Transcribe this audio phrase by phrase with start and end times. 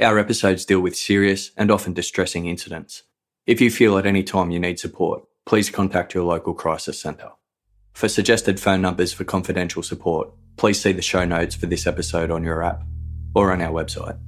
[0.00, 3.04] Our episodes deal with serious and often distressing incidents.
[3.46, 7.30] If you feel at any time you need support, please contact your local crisis centre.
[7.92, 12.32] For suggested phone numbers for confidential support, please see the show notes for this episode
[12.32, 12.82] on your app
[13.36, 14.18] or on our website.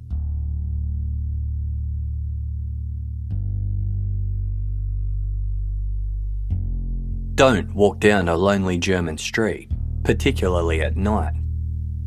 [7.35, 9.69] Don't walk down a lonely German street,
[10.05, 11.33] particularly at night.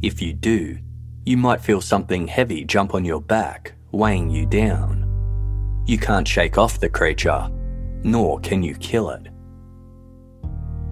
[0.01, 0.79] If you do,
[1.31, 5.07] you might feel something heavy jump on your back, weighing you down.
[5.87, 7.49] You can't shake off the creature,
[8.03, 9.29] nor can you kill it.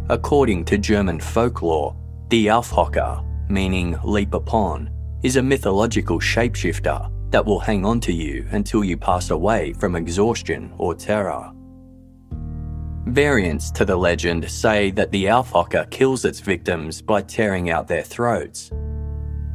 [0.09, 1.97] According to German folklore,
[2.29, 4.91] the Aufhocker, meaning leap upon,
[5.25, 9.97] is a mythological shapeshifter that will hang on to you until you pass away from
[9.97, 11.51] exhaustion or terror.
[13.07, 18.05] Variants to the legend say that the Aufhocker kills its victims by tearing out their
[18.05, 18.71] throats.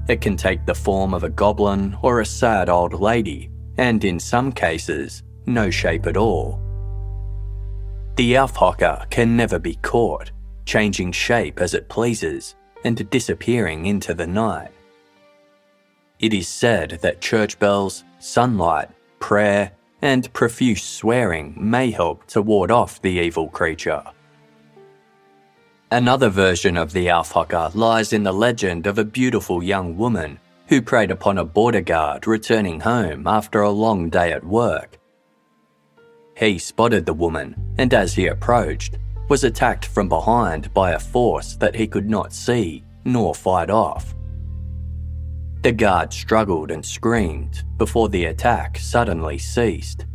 [0.07, 4.19] It can take the form of a goblin or a sad old lady, and in
[4.19, 6.59] some cases, no shape at all.
[8.15, 10.31] The Aufhocker can never be caught,
[10.65, 14.71] changing shape as it pleases and disappearing into the night.
[16.19, 22.71] It is said that church bells, sunlight, prayer, and profuse swearing may help to ward
[22.71, 24.03] off the evil creature.
[25.93, 30.81] Another version of the Aufhocker lies in the legend of a beautiful young woman who
[30.81, 34.97] preyed upon a border guard returning home after a long day at work.
[36.35, 38.97] He spotted the woman, and as he approached,
[39.29, 44.15] was attacked from behind by a force that he could not see nor fight off.
[45.61, 50.07] The guard struggled and screamed before the attack suddenly ceased.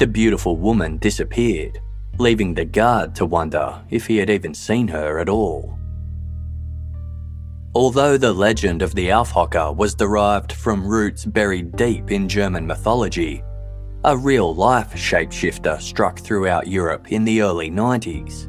[0.00, 1.80] The beautiful woman disappeared,
[2.20, 5.76] leaving the guard to wonder if he had even seen her at all.
[7.74, 13.42] Although the legend of the Aufhocker was derived from roots buried deep in German mythology,
[14.04, 18.48] a real life shapeshifter struck throughout Europe in the early 90s.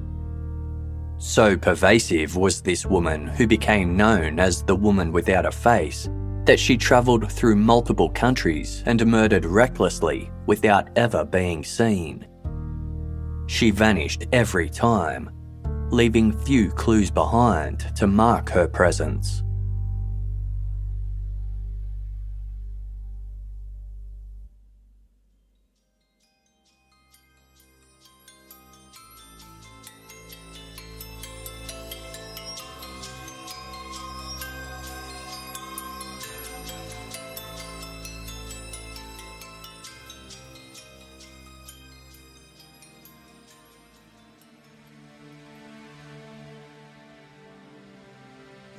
[1.22, 6.10] So pervasive was this woman, who became known as the woman without a face,
[6.46, 12.26] that she travelled through multiple countries and murdered recklessly without ever being seen.
[13.52, 15.30] She vanished every time,
[15.92, 19.44] leaving few clues behind to mark her presence.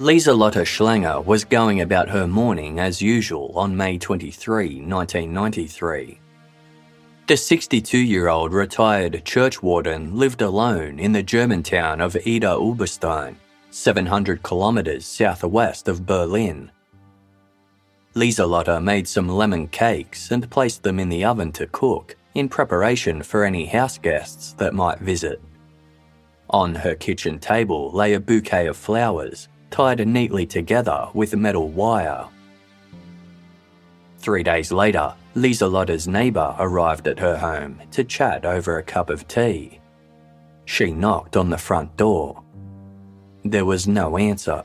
[0.02, 6.18] Lieselotte Schlenger was going about her morning as usual on May 23, 1993.
[7.28, 12.58] The 62 year old retired church warden lived alone in the German town of Idar
[12.58, 13.36] Oberstein,
[13.70, 16.72] 700 kilometres southwest of Berlin.
[18.16, 23.22] Lieselotte made some lemon cakes and placed them in the oven to cook in preparation
[23.22, 25.40] for any house guests that might visit.
[26.50, 32.28] On her kitchen table lay a bouquet of flowers tied neatly together with metal wire.
[34.18, 39.26] Three days later, Lieselotte's neighbour arrived at her home to chat over a cup of
[39.26, 39.80] tea.
[40.66, 42.40] She knocked on the front door.
[43.44, 44.62] There was no answer.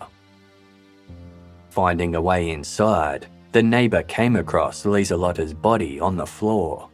[1.69, 6.89] Finding a way inside, the neighbour came across Lieselotte's body on the floor.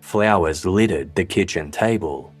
[0.00, 2.34] Flowers littered the kitchen table.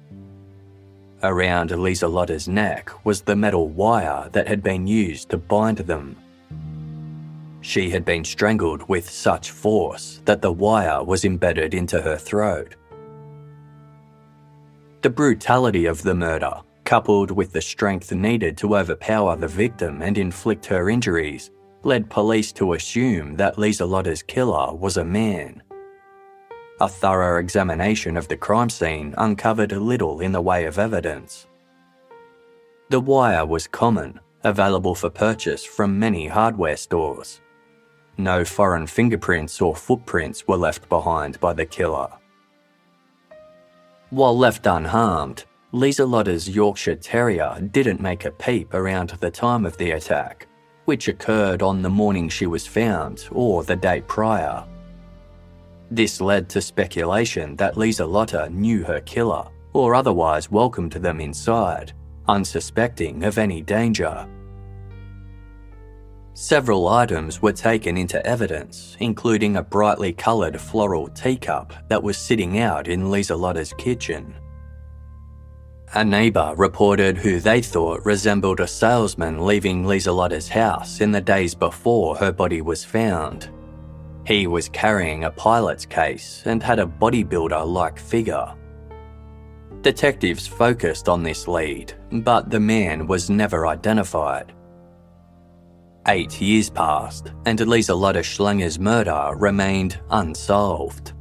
[1.22, 6.16] Around Lieselotte's neck was the metal wire that had been used to bind them.
[7.60, 12.74] She had been strangled with such force that the wire was embedded into her throat.
[15.02, 20.16] The brutality of the murder, coupled with the strength needed to overpower the victim and
[20.16, 21.50] inflict her injuries,
[21.82, 25.62] led police to assume that Lieselotte's killer was a man.
[26.82, 31.46] A thorough examination of the crime scene uncovered little in the way of evidence.
[32.88, 37.42] The wire was common, available for purchase from many hardware stores.
[38.16, 42.08] No foreign fingerprints or footprints were left behind by the killer.
[44.08, 49.90] While left unharmed, Lieselotte's Yorkshire Terrier didn't make a peep around the time of the
[49.90, 50.48] attack,
[50.86, 54.64] which occurred on the morning she was found or the day prior.
[55.90, 61.92] This led to speculation that Lieselotte knew her killer or otherwise welcomed them inside,
[62.28, 64.28] unsuspecting of any danger.
[66.34, 72.58] Several items were taken into evidence, including a brightly coloured floral teacup that was sitting
[72.58, 74.34] out in Lieselotte's kitchen.
[75.94, 81.52] A neighbour reported who they thought resembled a salesman leaving Lieselotte's house in the days
[81.52, 83.50] before her body was found.
[84.30, 88.54] He was carrying a pilot's case and had a bodybuilder like figure.
[89.80, 94.52] Detectives focused on this lead, but the man was never identified.
[96.06, 101.14] Eight years passed, and Lieselotte Schlenger's murder remained unsolved.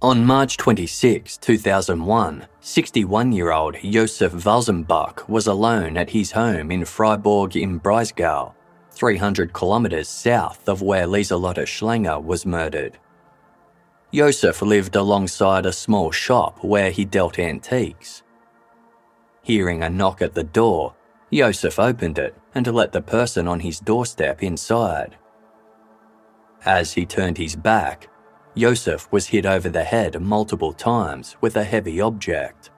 [0.00, 6.84] On March 26, 2001, 61 year old Josef Walzenbach was alone at his home in
[6.84, 8.54] Freiburg im Breisgau,
[8.92, 12.96] 300 kilometres south of where Lieselotte Schlenger was murdered.
[14.14, 18.22] Josef lived alongside a small shop where he dealt antiques.
[19.42, 20.94] Hearing a knock at the door,
[21.34, 25.16] Josef opened it and let the person on his doorstep inside.
[26.64, 28.08] As he turned his back,
[28.58, 32.70] Josef was hit over the head multiple times with a heavy object.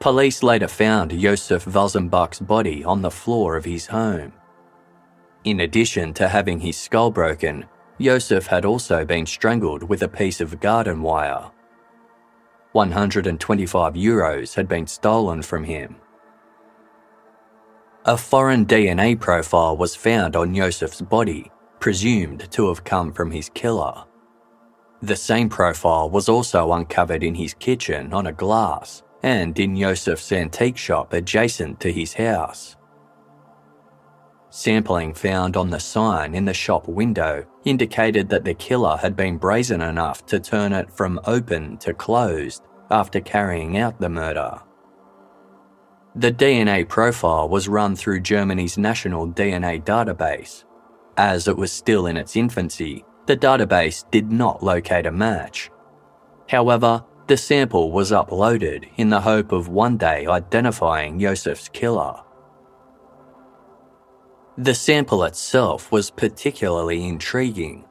[0.00, 4.32] Police later found Josef Walzenbach's body on the floor of his home.
[5.44, 7.66] In addition to having his skull broken,
[8.00, 11.50] Josef had also been strangled with a piece of garden wire.
[12.72, 15.96] 125 euros had been stolen from him.
[18.06, 23.50] A foreign DNA profile was found on Josef's body, presumed to have come from his
[23.50, 24.04] killer.
[25.02, 30.30] The same profile was also uncovered in his kitchen on a glass and in Josef's
[30.30, 32.76] antique shop adjacent to his house.
[34.50, 39.38] Sampling found on the sign in the shop window indicated that the killer had been
[39.38, 44.60] brazen enough to turn it from open to closed after carrying out the murder.
[46.14, 50.64] The DNA profile was run through Germany's national DNA database.
[51.16, 55.70] As it was still in its infancy, the database did not locate a match.
[56.48, 62.20] However, the sample was uploaded in the hope of one day identifying Josef's killer.
[64.58, 67.84] The sample itself was particularly intriguing.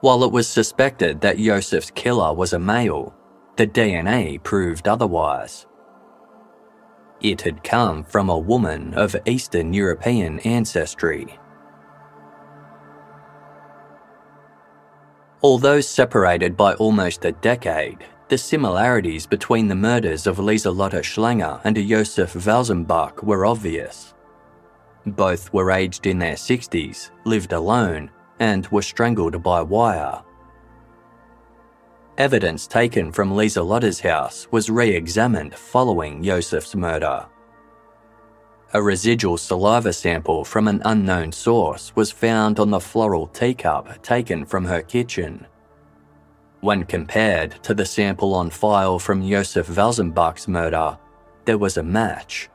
[0.00, 3.14] While it was suspected that Josef's killer was a male,
[3.56, 5.66] the DNA proved otherwise.
[7.20, 11.38] It had come from a woman of Eastern European ancestry.
[15.44, 17.98] Although separated by almost a decade,
[18.28, 24.14] the similarities between the murders of Lieselotte Schlenger and Josef Walzenbach were obvious.
[25.04, 30.22] Both were aged in their 60s, lived alone, and were strangled by wire.
[32.16, 37.26] Evidence taken from Lieselotte's house was re examined following Josef's murder.
[38.76, 44.44] A residual saliva sample from an unknown source was found on the floral teacup taken
[44.44, 45.46] from her kitchen.
[46.60, 50.98] When compared to the sample on file from Josef Walzenbach's murder,
[51.44, 52.50] there was a match.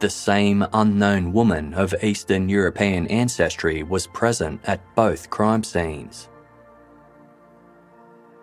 [0.00, 6.28] The same unknown woman of Eastern European ancestry was present at both crime scenes.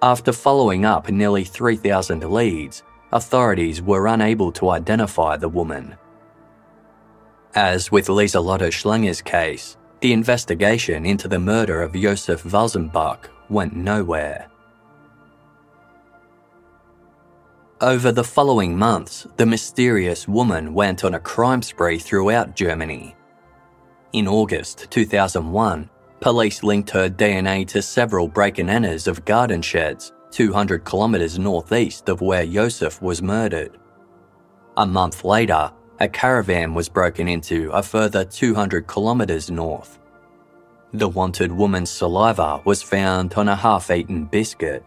[0.02, 2.82] After following up nearly 3,000 leads,
[3.12, 5.98] authorities were unable to identify the woman.
[7.56, 14.50] As with Lieselotte Schlenger's case, the investigation into the murder of Josef Walzenbach went nowhere.
[17.80, 23.16] Over the following months, the mysterious woman went on a crime spree throughout Germany.
[24.14, 25.90] In August 2001,
[26.22, 32.10] police linked her DNA to several break and enters of garden sheds 200 kilometres northeast
[32.10, 33.78] of where Josef was murdered.
[34.78, 40.00] A month later, a caravan was broken into a further 200 kilometres north.
[40.94, 44.84] The wanted woman's saliva was found on a half eaten biscuit.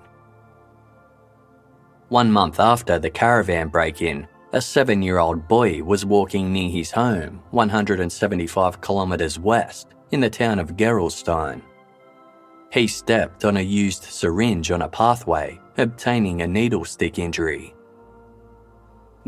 [2.08, 6.70] One month after the caravan break in, a seven year old boy was walking near
[6.70, 11.62] his home, 175 kilometres west, in the town of Gerolstein.
[12.72, 17.75] He stepped on a used syringe on a pathway, obtaining a needle stick injury.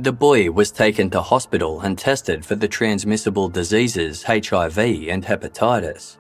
[0.01, 6.19] The boy was taken to hospital and tested for the transmissible diseases HIV and hepatitis.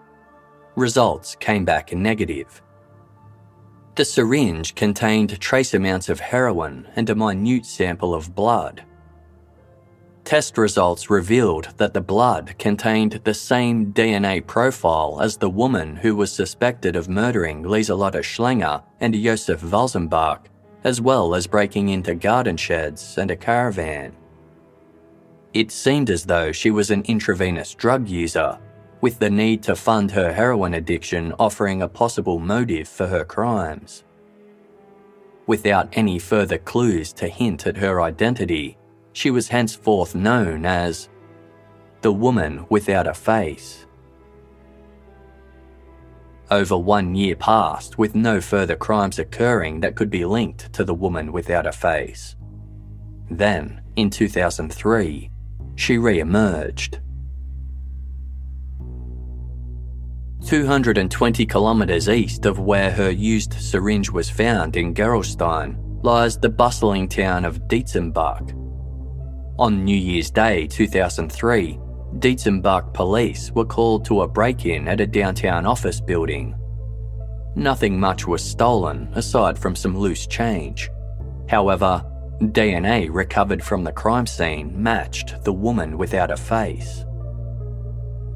[0.74, 2.60] Results came back negative.
[3.94, 8.82] The syringe contained trace amounts of heroin and a minute sample of blood.
[10.24, 16.16] Test results revealed that the blood contained the same DNA profile as the woman who
[16.16, 20.46] was suspected of murdering Lieselotte Schlenger and Josef Walzenbach,
[20.84, 24.14] as well as breaking into garden sheds and a caravan.
[25.54, 28.58] It seemed as though she was an intravenous drug user,
[29.00, 34.04] with the need to fund her heroin addiction offering a possible motive for her crimes.
[35.46, 38.76] Without any further clues to hint at her identity,
[39.12, 41.08] she was henceforth known as
[42.02, 43.87] the woman without a face.
[46.50, 50.94] Over one year passed with no further crimes occurring that could be linked to the
[50.94, 52.36] woman without a face.
[53.30, 55.30] Then, in 2003,
[55.76, 57.00] she re emerged.
[60.46, 67.08] 220 kilometres east of where her used syringe was found in Gerolstein lies the bustling
[67.08, 68.54] town of Dietzenbach,
[69.58, 71.78] on New Year's Day 2003,
[72.16, 76.54] Dietzenbach police were called to a break in at a downtown office building.
[77.54, 80.90] Nothing much was stolen aside from some loose change.
[81.48, 82.04] However,
[82.40, 87.04] DNA recovered from the crime scene matched the woman without a face.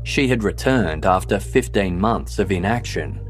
[0.05, 3.21] She had returned after 15 months of inaction.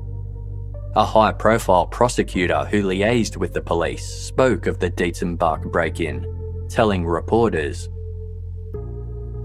[0.96, 6.26] A high profile prosecutor who liaised with the police spoke of the Dietzenbach break in
[6.68, 7.88] telling reporters.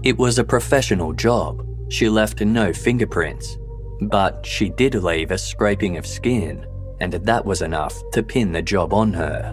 [0.08, 1.66] It was a professional job.
[1.90, 3.58] She left no fingerprints,
[4.00, 6.64] but she did leave a scraping of skin,
[7.02, 9.52] and that was enough to pin the job on her.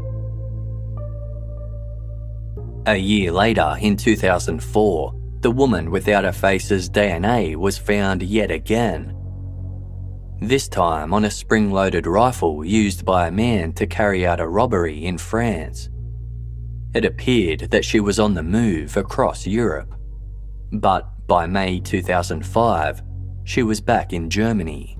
[2.85, 9.13] A year later, in 2004, the woman without a face's DNA was found yet again.
[10.39, 14.47] This time on a spring loaded rifle used by a man to carry out a
[14.47, 15.89] robbery in France.
[16.93, 19.91] It appeared that she was on the move across Europe.
[20.79, 23.01] But by May 2005,
[23.43, 24.97] she was back in Germany.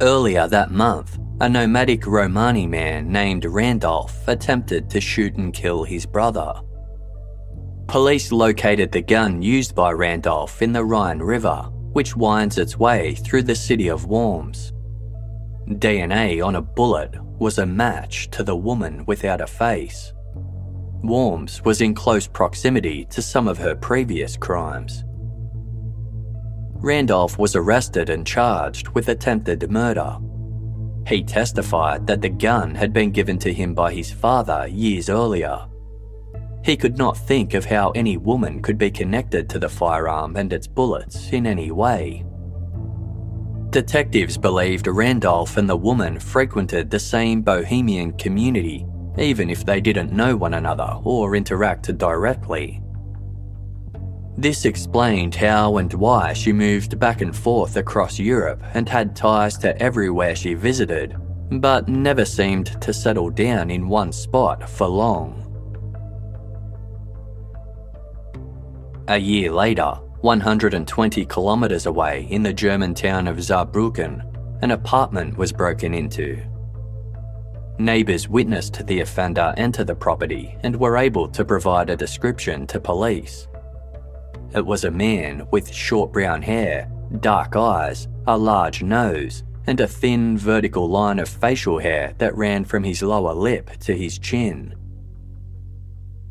[0.00, 6.06] Earlier that month, a nomadic Romani man named Randolph attempted to shoot and kill his
[6.06, 6.54] brother.
[7.86, 13.14] Police located the gun used by Randolph in the Rhine River, which winds its way
[13.14, 14.72] through the city of Worms.
[15.68, 20.12] DNA on a bullet was a match to the woman without a face.
[21.02, 25.04] Worms was in close proximity to some of her previous crimes.
[26.74, 30.18] Randolph was arrested and charged with attempted murder.
[31.06, 35.66] He testified that the gun had been given to him by his father years earlier.
[36.64, 40.52] He could not think of how any woman could be connected to the firearm and
[40.52, 42.24] its bullets in any way.
[43.70, 48.86] Detectives believed Randolph and the woman frequented the same bohemian community,
[49.18, 52.82] even if they didn't know one another or interact directly.
[54.38, 59.58] This explained how and why she moved back and forth across Europe and had ties
[59.58, 61.16] to everywhere she visited,
[61.60, 65.38] but never seemed to settle down in one spot for long.
[69.08, 74.22] A year later, 120 kilometres away in the German town of Saarbrücken,
[74.62, 76.40] an apartment was broken into.
[77.82, 82.78] Neighbours witnessed the offender enter the property and were able to provide a description to
[82.78, 83.48] police.
[84.54, 89.88] It was a man with short brown hair, dark eyes, a large nose, and a
[89.88, 94.76] thin vertical line of facial hair that ran from his lower lip to his chin.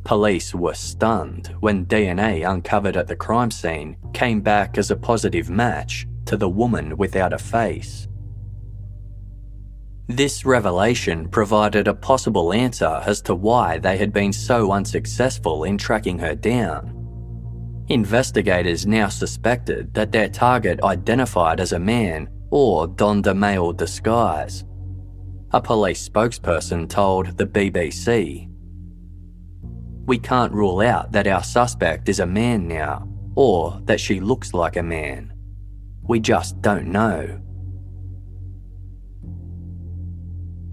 [0.05, 5.49] Police were stunned when DNA uncovered at the crime scene came back as a positive
[5.49, 8.07] match to the woman without a face.
[10.11, 15.77] This revelation provided a possible answer as to why they had been so unsuccessful in
[15.77, 17.85] tracking her down.
[17.87, 24.65] Investigators now suspected that their target identified as a man or donned a male disguise.
[25.51, 28.49] A police spokesperson told the BBC
[30.07, 34.53] we can't rule out that our suspect is a man now, or that she looks
[34.53, 35.31] like a man.
[36.03, 37.39] We just don't know.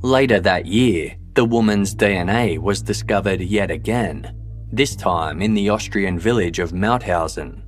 [0.02, 4.34] Later that year, The woman's DNA was discovered yet again,
[4.72, 7.62] this time in the Austrian village of Mauthausen.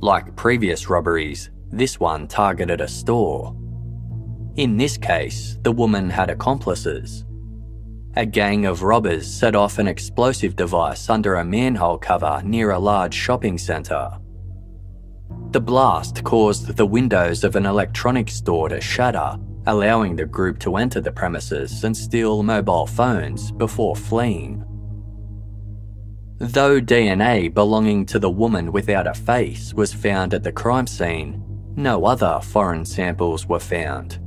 [0.00, 3.54] Like previous robberies, this one targeted a store.
[4.56, 7.24] In this case, the woman had accomplices.
[8.16, 12.78] A gang of robbers set off an explosive device under a manhole cover near a
[12.80, 14.10] large shopping centre.
[15.52, 20.76] The blast caused the windows of an electronics store to shatter, allowing the group to
[20.76, 24.64] enter the premises and steal mobile phones before fleeing.
[26.38, 31.44] Though DNA belonging to the woman without a face was found at the crime scene,
[31.76, 34.18] no other foreign samples were found.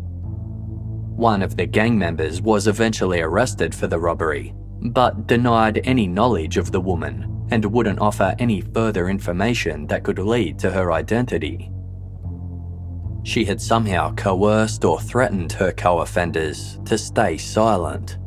[1.17, 6.57] One of the gang members was eventually arrested for the robbery, but denied any knowledge
[6.57, 11.71] of the woman and wouldn't offer any further information that could lead to her identity.
[13.23, 18.17] She had somehow coerced or threatened her co offenders to stay silent.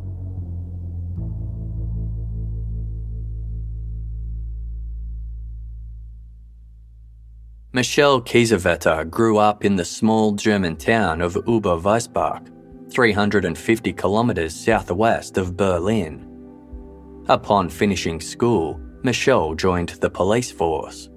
[7.73, 12.49] Michelle Kiesewetter grew up in the small German town of Oberweisbach,
[12.93, 16.31] 350 kilometres southwest of Berlin.
[17.29, 21.11] Upon finishing school, Michelle joined the police force.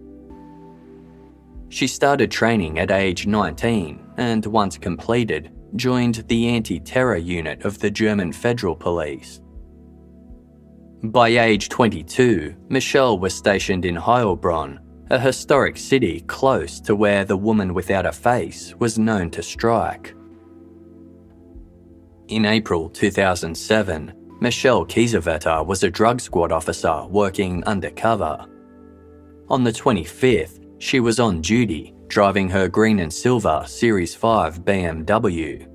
[1.70, 7.80] She started training at age 19 and, once completed, joined the anti terror unit of
[7.80, 9.42] the German Federal Police.
[11.04, 17.38] By age 22, Michelle was stationed in Heilbronn, a historic city close to where the
[17.38, 20.16] woman without a face was known to strike.
[22.30, 28.46] In April 2007, Michelle Kiesewetter was a drug squad officer working undercover.
[29.50, 35.68] On the 25th, she was on duty driving her green and silver Series 5 BMW.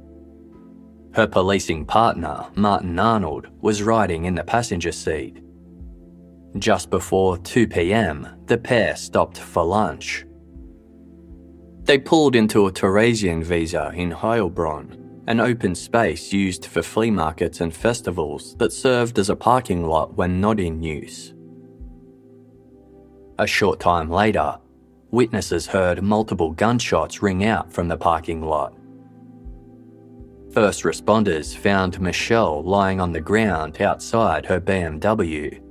[1.15, 5.43] Her policing partner, Martin Arnold, was riding in the passenger seat.
[6.59, 10.25] Just before 2 pm, the pair stopped for lunch.
[11.83, 17.75] They pulled into a Theresienwiese in Heilbronn an open space used for flea markets and
[17.75, 21.33] festivals that served as a parking lot when not in use.
[23.39, 24.59] A short time later,
[25.13, 28.75] witnesses heard multiple gunshots ring out from the parking lot.
[30.53, 35.63] First responders found Michelle lying on the ground outside her BMW.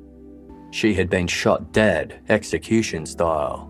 [0.72, 3.68] She had been shot dead, execution style.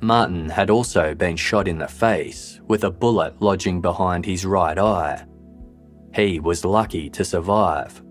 [0.00, 4.78] Martin had also been shot in the face, with a bullet lodging behind his right
[4.78, 5.24] eye.
[6.14, 8.02] He was lucky to survive.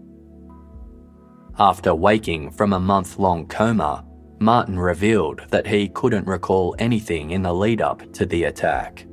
[1.60, 4.06] After waking from a month long coma,
[4.42, 9.06] Martin revealed that he couldn't recall anything in the lead up to the attack.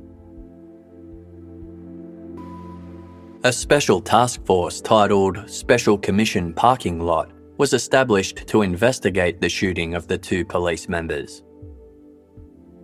[3.45, 9.93] A special task force titled Special Commission Parking Lot was established to investigate the shooting
[9.93, 11.43] of the two police members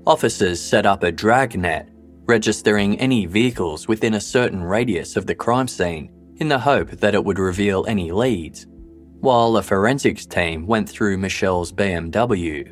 [0.08, 1.90] officers set up a dragnet,
[2.26, 7.16] registering any vehicles within a certain radius of the crime scene in the hope that
[7.16, 8.68] it would reveal any leads,
[9.26, 12.72] while a forensics team went through Michelle's BMW.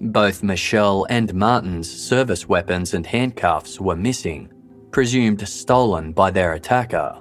[0.00, 4.52] Both Michelle and Martin's service weapons and handcuffs were missing,
[4.92, 7.20] presumed stolen by their attacker.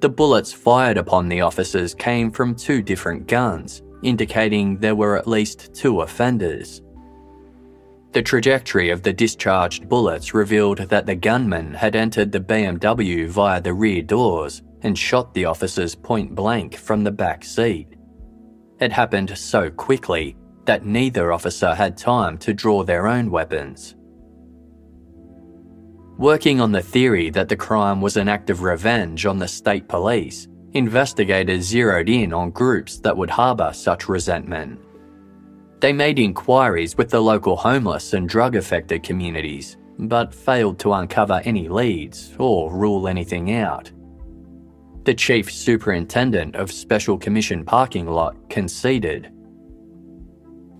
[0.00, 5.28] The bullets fired upon the officers came from two different guns, indicating there were at
[5.28, 6.82] least two offenders.
[8.10, 13.60] The trajectory of the discharged bullets revealed that the gunman had entered the BMW via
[13.60, 17.88] the rear doors and shot the officers point blank from the back seat.
[18.78, 23.96] It happened so quickly that neither officer had time to draw their own weapons.
[26.18, 29.88] Working on the theory that the crime was an act of revenge on the state
[29.88, 34.80] police, investigators zeroed in on groups that would harbour such resentment.
[35.80, 41.42] They made inquiries with the local homeless and drug affected communities, but failed to uncover
[41.44, 43.90] any leads or rule anything out.
[45.06, 49.32] The chief superintendent of Special Commission Parking Lot conceded.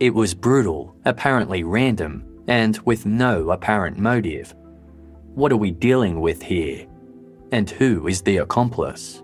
[0.01, 4.53] It was brutal, apparently random, and with no apparent motive.
[5.37, 6.89] What are we dealing with here?
[7.53, 9.23] And who is the accomplice?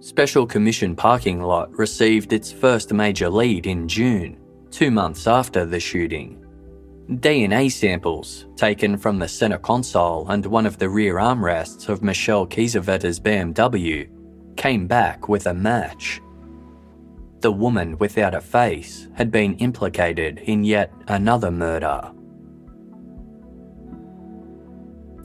[0.00, 4.36] Special Commission parking lot received its first major lead in June,
[4.70, 6.43] two months after the shooting.
[7.10, 12.46] DNA samples, taken from the center console and one of the rear armrests of Michelle
[12.46, 14.08] Kiesewetter's BMW,
[14.56, 16.22] came back with a match.
[17.40, 22.10] The woman without a face had been implicated in yet another murder.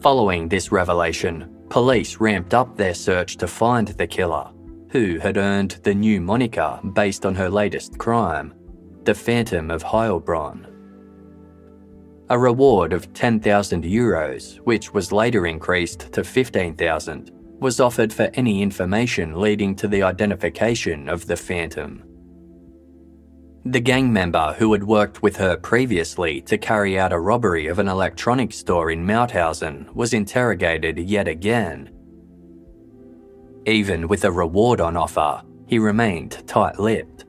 [0.01, 4.49] Following this revelation, police ramped up their search to find the killer,
[4.91, 8.53] who had earned the new moniker based on her latest crime,
[9.03, 10.68] the Phantom of Heilbronn.
[12.31, 18.61] A reward of 10,000 euros, which was later increased to 15,000, was offered for any
[18.61, 22.03] information leading to the identification of the Phantom.
[23.65, 27.79] The gang member who had worked with her previously to carry out a robbery of
[27.79, 31.89] an electronics store in Mauthausen was interrogated yet again.
[33.65, 37.25] Even with a reward on offer, he remained tight lipped.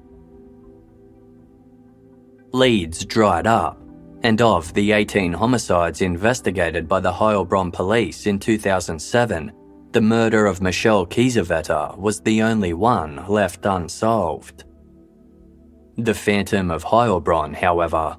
[2.52, 3.79] Leads dried up,
[4.22, 9.52] and of the 18 homicides investigated by the Heilbronn police in 2007,
[9.92, 14.64] the murder of Michelle Kiesewetter was the only one left unsolved.
[15.96, 18.16] The Phantom of Heilbronn, however,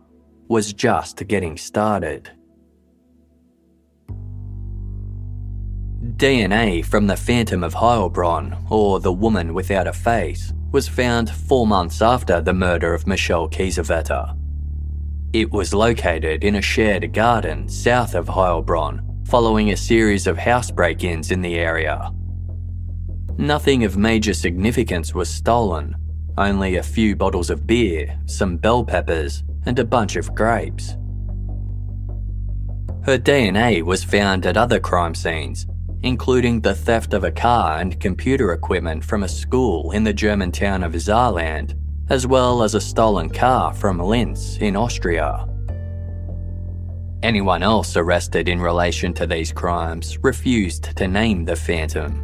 [0.48, 2.30] was just getting started.
[6.18, 11.66] DNA from the Phantom of Heilbronn, or the Woman Without a Face, was found four
[11.66, 14.41] months after the murder of Michelle Kiesewetter.
[15.34, 20.70] It was located in a shared garden south of Heilbronn following a series of house
[20.70, 22.12] break ins in the area.
[23.38, 25.96] Nothing of major significance was stolen,
[26.38, 30.98] only a few bottles of beer, some bell peppers, and a bunch of grapes.
[33.04, 35.66] Her DNA was found at other crime scenes,
[36.04, 40.52] including the theft of a car and computer equipment from a school in the German
[40.52, 41.74] town of Saarland,
[42.12, 45.48] as well as a stolen car from Linz in Austria.
[47.24, 52.22] Anyone else arrested in relation to these crimes refused to name the Phantom.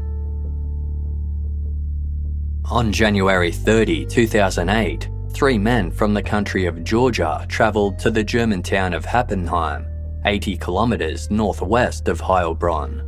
[2.65, 8.61] On January 30, 2008, three men from the country of Georgia travelled to the German
[8.61, 9.87] town of Heppenheim,
[10.25, 13.05] 80 kilometres northwest of Heilbronn.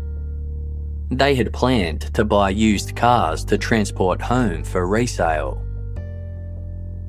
[1.11, 5.65] They had planned to buy used cars to transport home for resale.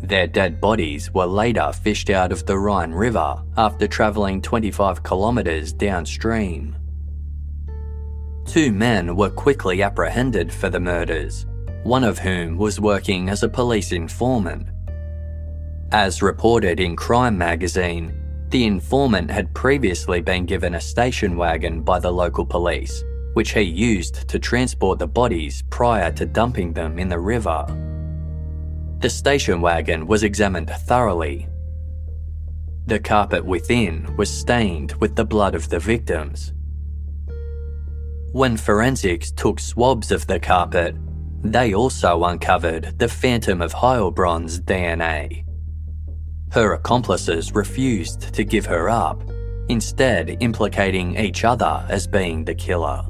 [0.02, 5.72] Their dead bodies were later fished out of the Rhine River after travelling 25 kilometres
[5.72, 6.76] downstream.
[8.46, 11.46] Two men were quickly apprehended for the murders,
[11.84, 14.66] one of whom was working as a police informant.
[15.92, 18.14] As reported in Crime magazine,
[18.48, 23.60] the informant had previously been given a station wagon by the local police, which he
[23.60, 27.64] used to transport the bodies prior to dumping them in the river.
[29.00, 31.48] The station wagon was examined thoroughly.
[32.84, 36.52] The carpet within was stained with the blood of the victims.
[38.32, 40.96] When forensics took swabs of the carpet,
[41.42, 45.46] they also uncovered the Phantom of Heilbronn's DNA.
[46.52, 49.22] Her accomplices refused to give her up,
[49.70, 53.09] instead, implicating each other as being the killer.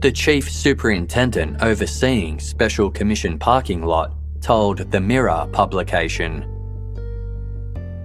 [0.00, 6.44] The chief superintendent overseeing Special Commission parking lot told the Mirror publication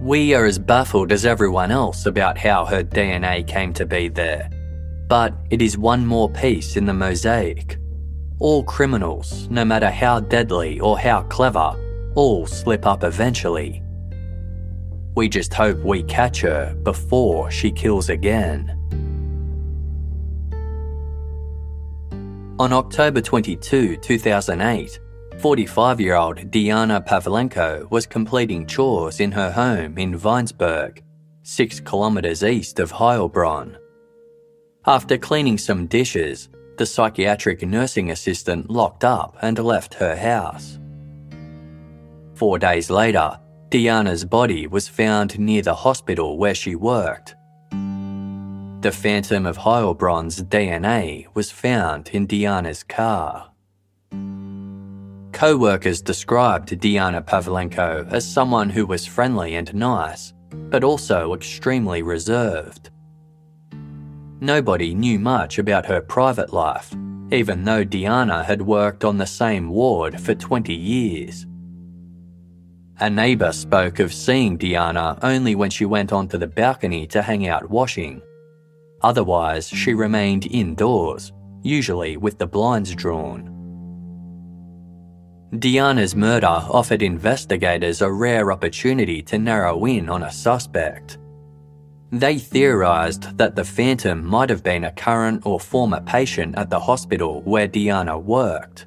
[0.00, 4.50] We are as baffled as everyone else about how her DNA came to be there.
[5.08, 7.78] But it is one more piece in the mosaic.
[8.40, 11.76] All criminals, no matter how deadly or how clever,
[12.16, 13.84] all slip up eventually.
[15.14, 18.80] We just hope we catch her before she kills again.
[22.60, 25.00] On October 22, 2008,
[25.40, 31.02] 45 year old Diana Pavlenko was completing chores in her home in Weinsberg,
[31.42, 33.76] 6 kilometres east of Heilbronn.
[34.86, 40.78] After cleaning some dishes, the psychiatric nursing assistant locked up and left her house.
[42.34, 43.36] Four days later,
[43.70, 47.34] Diana's body was found near the hospital where she worked.
[48.84, 53.50] The Phantom of Heilbronn's DNA was found in Diana's car.
[55.32, 62.02] Co workers described Diana Pavlenko as someone who was friendly and nice, but also extremely
[62.02, 62.90] reserved.
[64.40, 66.94] Nobody knew much about her private life,
[67.32, 71.46] even though Diana had worked on the same ward for 20 years.
[73.00, 77.48] A neighbour spoke of seeing Diana only when she went onto the balcony to hang
[77.48, 78.20] out washing
[79.04, 81.30] Otherwise, she remained indoors,
[81.62, 83.50] usually with the blinds drawn.
[85.58, 91.18] Diana's murder offered investigators a rare opportunity to narrow in on a suspect.
[92.12, 96.80] They theorised that the Phantom might have been a current or former patient at the
[96.80, 98.86] hospital where Diana worked.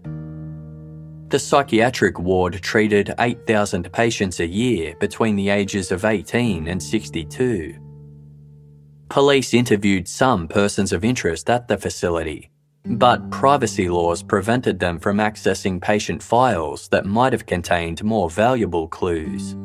[1.30, 7.87] The psychiatric ward treated 8,000 patients a year between the ages of 18 and 62.
[9.10, 12.50] Police interviewed some persons of interest at the facility,
[12.86, 18.88] but privacy laws prevented them from accessing patient files that might have contained more valuable
[18.88, 19.56] clues.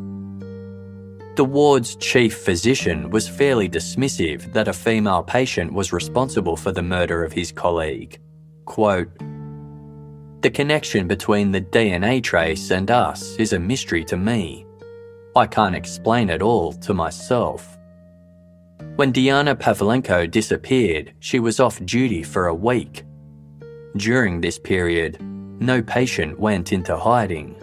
[1.35, 6.83] The ward's chief physician was fairly dismissive that a female patient was responsible for the
[6.83, 8.21] murder of his colleague.
[8.65, 9.11] Quote,
[10.43, 14.67] the connection between the DNA trace and us is a mystery to me.
[15.35, 17.79] I can't explain it all to myself.
[18.97, 23.05] When Diana Pavlenko disappeared, she was off duty for a week.
[23.97, 25.19] During this period,
[25.61, 27.57] no patient went into hiding.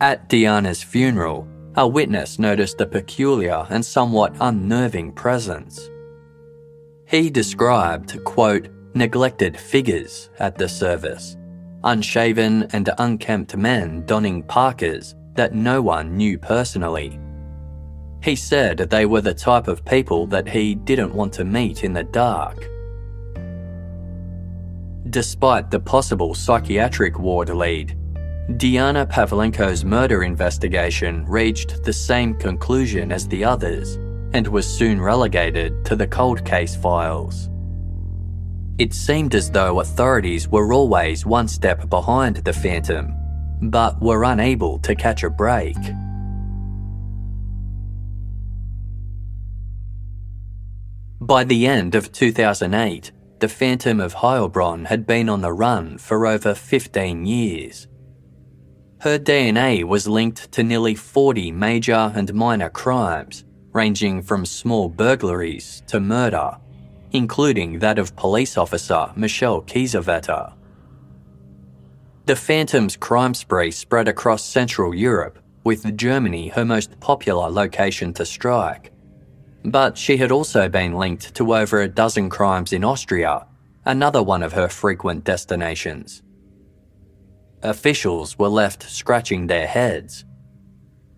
[0.00, 5.88] At Diana's funeral, a witness noticed a peculiar and somewhat unnerving presence.
[7.06, 11.38] He described, quote, neglected figures at the service,
[11.82, 17.18] unshaven and unkempt men donning parkas that no one knew personally.
[18.22, 21.92] He said they were the type of people that he didn't want to meet in
[21.92, 22.68] the dark.
[25.10, 27.96] Despite the possible psychiatric ward lead,
[28.56, 33.96] Diana Pavlenko's murder investigation reached the same conclusion as the others
[34.32, 37.48] and was soon relegated to the cold case files.
[38.78, 43.14] It seemed as though authorities were always one step behind the Phantom,
[43.62, 45.76] but were unable to catch a break.
[51.28, 56.26] By the end of 2008, the Phantom of Heilbronn had been on the run for
[56.26, 57.86] over 15 years.
[59.02, 65.84] Her DNA was linked to nearly 40 major and minor crimes, ranging from small burglaries
[65.86, 66.58] to murder
[67.12, 70.52] including that of police officer Michelle Kiesewetter.
[72.26, 78.26] The Phantom's crime spree spread across Central Europe, with Germany her most popular location to
[78.26, 78.92] strike.
[79.64, 83.46] But she had also been linked to over a dozen crimes in Austria,
[83.84, 86.22] another one of her frequent destinations.
[87.62, 90.24] Officials were left scratching their heads.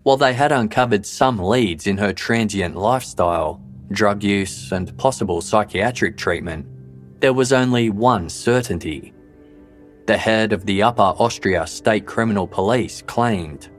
[0.03, 6.17] While they had uncovered some leads in her transient lifestyle, drug use, and possible psychiatric
[6.17, 6.65] treatment,
[7.19, 9.13] there was only one certainty.
[10.07, 13.69] The head of the Upper Austria State Criminal Police claimed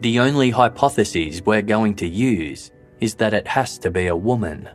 [0.00, 4.68] The only hypotheses we're going to use is that it has to be a woman.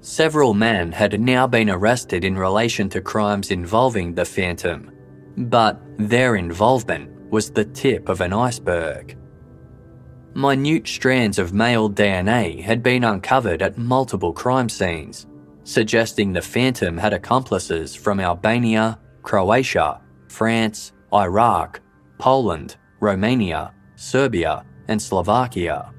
[0.00, 4.90] Several men had now been arrested in relation to crimes involving the Phantom,
[5.36, 9.16] but their involvement was the tip of an iceberg.
[10.34, 15.26] Minute strands of male DNA had been uncovered at multiple crime scenes,
[15.62, 21.80] suggesting the Phantom had accomplices from Albania, Croatia, France, Iraq,
[22.18, 25.92] Poland, Romania, Serbia, and Slovakia.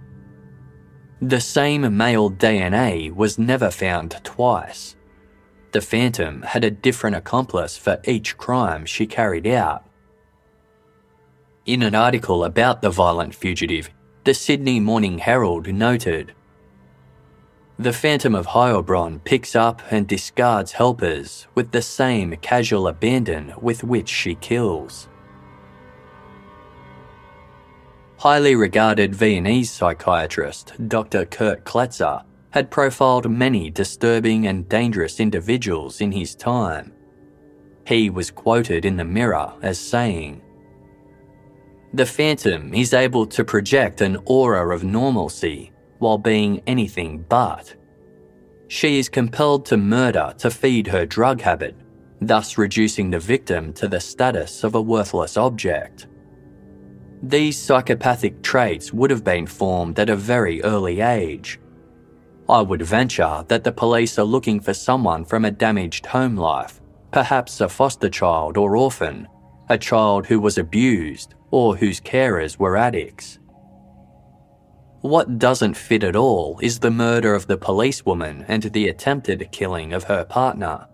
[1.21, 4.95] The same male DNA was never found twice.
[5.71, 9.86] The Phantom had a different accomplice for each crime she carried out.
[11.65, 13.89] In an article about the violent fugitive,
[14.24, 16.34] the Sydney Morning Herald noted.
[17.78, 23.84] The Phantom of Heilbronn picks up and discards helpers with the same casual abandon with
[23.84, 25.10] which she kills.
[28.26, 31.26] Highly regarded Viennese psychiatrist Dr.
[31.26, 36.92] Kurt Kletzer had profiled many disturbing and dangerous individuals in his time.
[37.86, 40.42] He was quoted in the Mirror as saying,
[41.94, 47.76] the Phantom is able to project an aura of normalcy while being anything but.
[48.70, 51.76] She is compelled to murder to feed her drug habit,
[52.20, 56.08] thus reducing the victim to the status of a worthless object.
[57.23, 61.60] These psychopathic traits would have been formed at a very early age.
[62.47, 66.82] I would venture that the police are looking for someone from a damaged home life,
[67.12, 69.28] perhaps a foster child or orphan,
[69.69, 73.39] a child who was abused or whose carers were addicts.
[75.01, 79.93] What doesn't fit at all is the murder of the policewoman and the attempted killing
[79.93, 80.88] of her partner.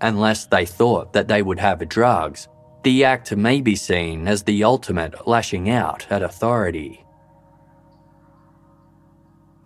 [0.00, 2.48] Unless they thought that they would have drugs,
[2.82, 7.04] the act may be seen as the ultimate lashing out at authority.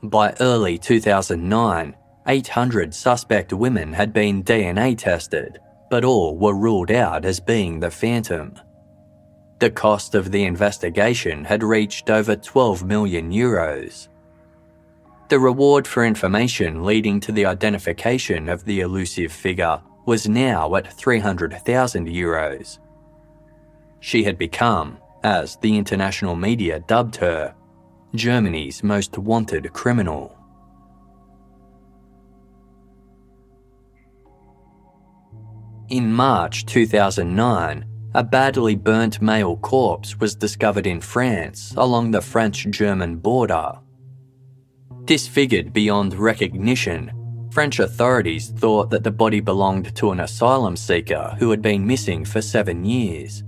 [0.02, 1.94] By early 2009,
[2.26, 7.90] 800 suspect women had been DNA tested, but all were ruled out as being the
[7.90, 8.54] Phantom.
[9.58, 14.08] The cost of the investigation had reached over 12 million euros.
[15.28, 20.92] The reward for information leading to the identification of the elusive figure was now at
[20.92, 22.78] 300,000 euros.
[24.02, 27.54] She had become as the international media dubbed her,
[28.16, 30.36] Germany's most wanted criminal.
[35.88, 37.84] In March 2009,
[38.14, 43.72] a badly burnt male corpse was discovered in France along the French German border.
[45.04, 47.12] Disfigured beyond recognition,
[47.52, 52.24] French authorities thought that the body belonged to an asylum seeker who had been missing
[52.24, 53.44] for seven years.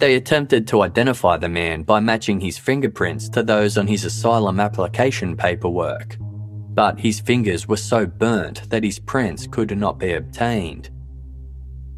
[0.00, 4.58] They attempted to identify the man by matching his fingerprints to those on his asylum
[4.58, 10.88] application paperwork, but his fingers were so burnt that his prints could not be obtained.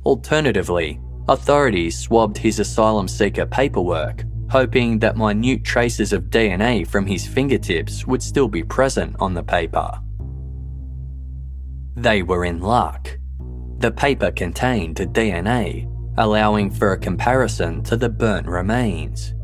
[0.04, 7.24] Alternatively, authorities swabbed his asylum seeker paperwork, hoping that minute traces of DNA from his
[7.24, 9.88] fingertips would still be present on the paper.
[11.94, 13.16] They were in luck.
[13.78, 19.34] The paper contained DNA allowing for a comparison to the burnt remains.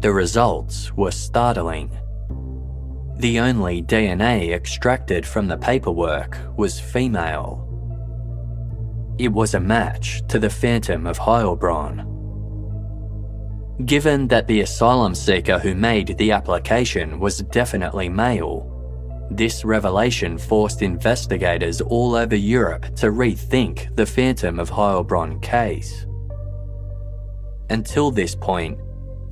[0.00, 1.90] The results were startling.
[3.16, 7.68] The only DNA extracted from the paperwork was female.
[9.18, 12.08] It was a match to the Phantom of Heilbronn.
[13.86, 18.71] Given that the asylum seeker who made the application was definitely male,
[19.36, 26.06] this revelation forced investigators all over Europe to rethink the Phantom of Heilbronn case.
[27.70, 28.78] Until this point,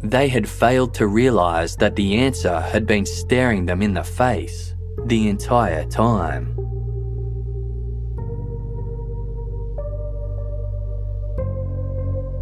[0.03, 4.75] they had failed to realise that the answer had been staring them in the face
[5.07, 6.60] the entire time.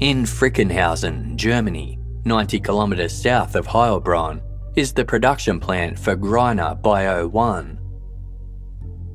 [0.00, 4.42] In Frickenhausen, Germany, 90 kilometres south of Heilbronn,
[4.74, 7.78] is the production plant for Greiner Bio-One.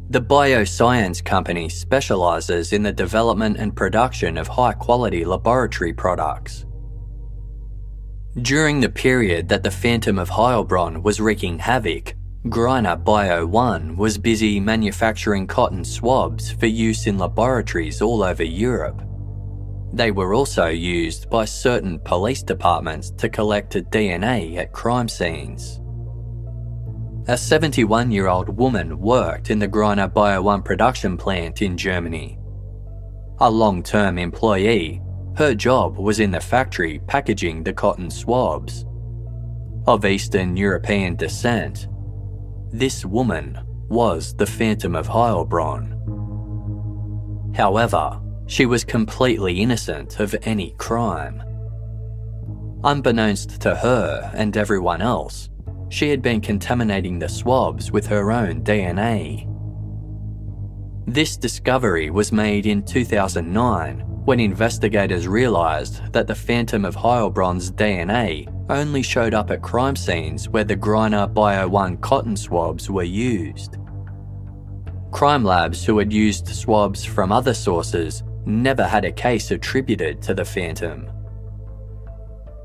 [0.09, 6.65] The bioscience company specialises in the development and production of high quality laboratory products.
[8.41, 12.15] During the period that the Phantom of Heilbronn was wreaking havoc,
[12.45, 19.03] Greiner Bio-One was busy manufacturing cotton swabs for use in laboratories all over Europe.
[19.91, 25.81] They were also used by certain police departments to collect DNA at crime scenes.
[27.27, 32.39] A 71 year old woman worked in the Greiner Bio-One production plant in Germany.
[33.39, 35.01] A long term employee,
[35.37, 38.85] her job was in the factory packaging the cotton swabs.
[39.87, 41.87] Of Eastern European descent,
[42.71, 45.95] this woman was the Phantom of Heilbronn.
[47.55, 51.43] However, she was completely innocent of any crime.
[52.83, 55.49] Unbeknownst to her and everyone else,
[55.89, 59.45] she had been contaminating the swabs with her own DNA.
[61.05, 68.47] This discovery was made in 2009 when investigators realised that the Phantom of Heilbronn's DNA
[68.71, 73.77] only showed up at crime scenes where the Greiner Bio-One cotton swabs were used.
[75.11, 80.33] Crime labs who had used swabs from other sources never had a case attributed to
[80.33, 81.09] the Phantom.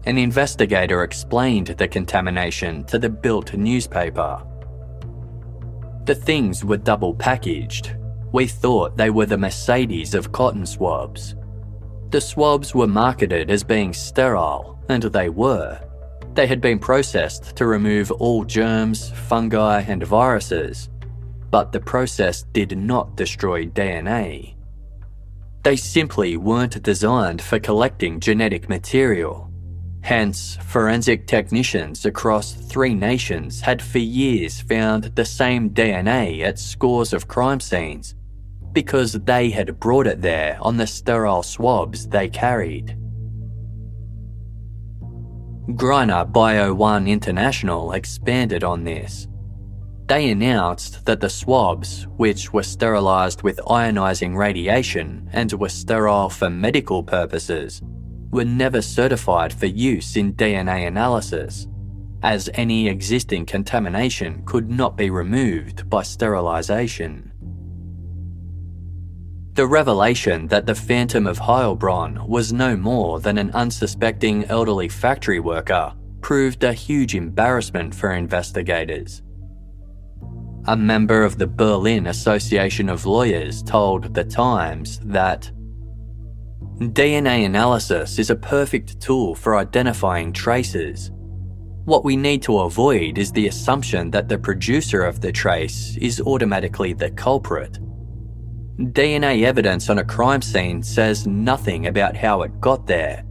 [0.07, 4.43] An investigator explained the contamination to the Bild newspaper.
[6.05, 7.97] The things were double packaged.
[8.33, 11.35] We thought they were the Mercedes of cotton swabs.
[12.11, 15.81] The swabs were marketed as being sterile, and they were.
[16.35, 20.91] They had been processed to remove all germs, fungi, and viruses,
[21.51, 24.54] but the process did not destroy DNA.
[25.65, 29.51] They simply weren't designed for collecting genetic material.
[30.03, 37.15] Hence, forensic technicians across three nations had for years found the same DNA at scores
[37.15, 38.15] of crime scenes
[38.73, 42.99] because they had brought it there on the sterile swabs they carried.
[45.71, 49.29] Greiner Bio-One International expanded on this
[50.07, 56.51] they announced that the swabs, which were sterilised with ionising radiation and were sterile for
[56.51, 57.81] medical purposes,
[58.31, 61.69] were never certified for use in DNA analysis,
[62.23, 67.31] as any existing contamination could not be removed by sterilisation.
[69.55, 75.39] The revelation that the Phantom of Heilbronn was no more than an unsuspecting elderly factory
[75.39, 79.23] worker proved a huge embarrassment for investigators.
[80.67, 85.53] A member of the Berlin Association of Lawyers told The Times that
[86.79, 91.11] DNA analysis is a perfect tool for identifying traces.
[91.85, 96.23] What we need to avoid is the assumption that the producer of the trace is
[96.23, 97.79] automatically the culprit.
[98.79, 103.23] DNA evidence on a crime scene says nothing about how it got there.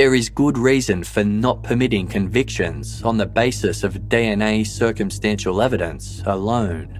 [0.00, 6.22] There is good reason for not permitting convictions on the basis of DNA circumstantial evidence
[6.24, 6.96] alone.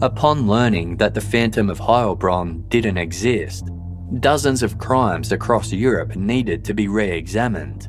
[0.00, 3.68] Upon learning that the Phantom of Heilbronn didn't exist,
[4.20, 7.88] dozens of crimes across Europe needed to be re examined.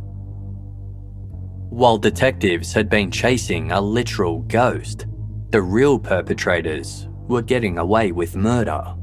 [1.70, 5.06] While detectives had been chasing a literal ghost,
[5.52, 8.96] the real perpetrators were getting away with murder.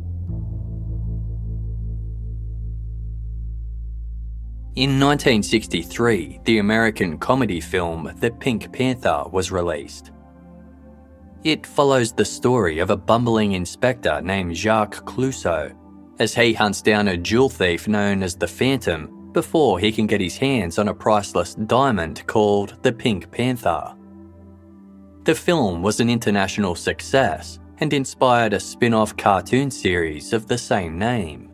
[4.77, 10.13] In 1963, the American comedy film The Pink Panther was released.
[11.43, 15.75] It follows the story of a bumbling inspector named Jacques Clouseau
[16.21, 20.21] as he hunts down a jewel thief known as the Phantom before he can get
[20.21, 23.97] his hands on a priceless diamond called the Pink Panther.
[25.25, 30.59] The film was an international success and inspired a spin off cartoon series of the
[30.59, 31.50] same name.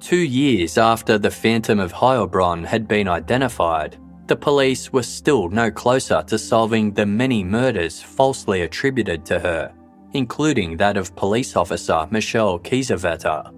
[0.00, 3.96] Two years after the Phantom of Heilbronn had been identified,
[4.26, 9.74] the police were still no closer to solving the many murders falsely attributed to her
[10.12, 13.52] including that of police officer Michele Kiesewetter.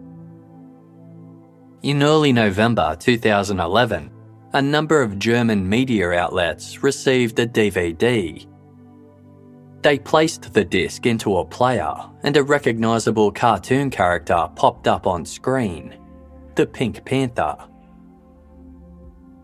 [1.82, 4.10] In early November 2011,
[4.52, 8.46] a number of German media outlets received a DVD.
[9.82, 15.24] They placed the disc into a player, and a recognisable cartoon character popped up on
[15.24, 15.96] screen
[16.54, 17.56] the Pink Panther.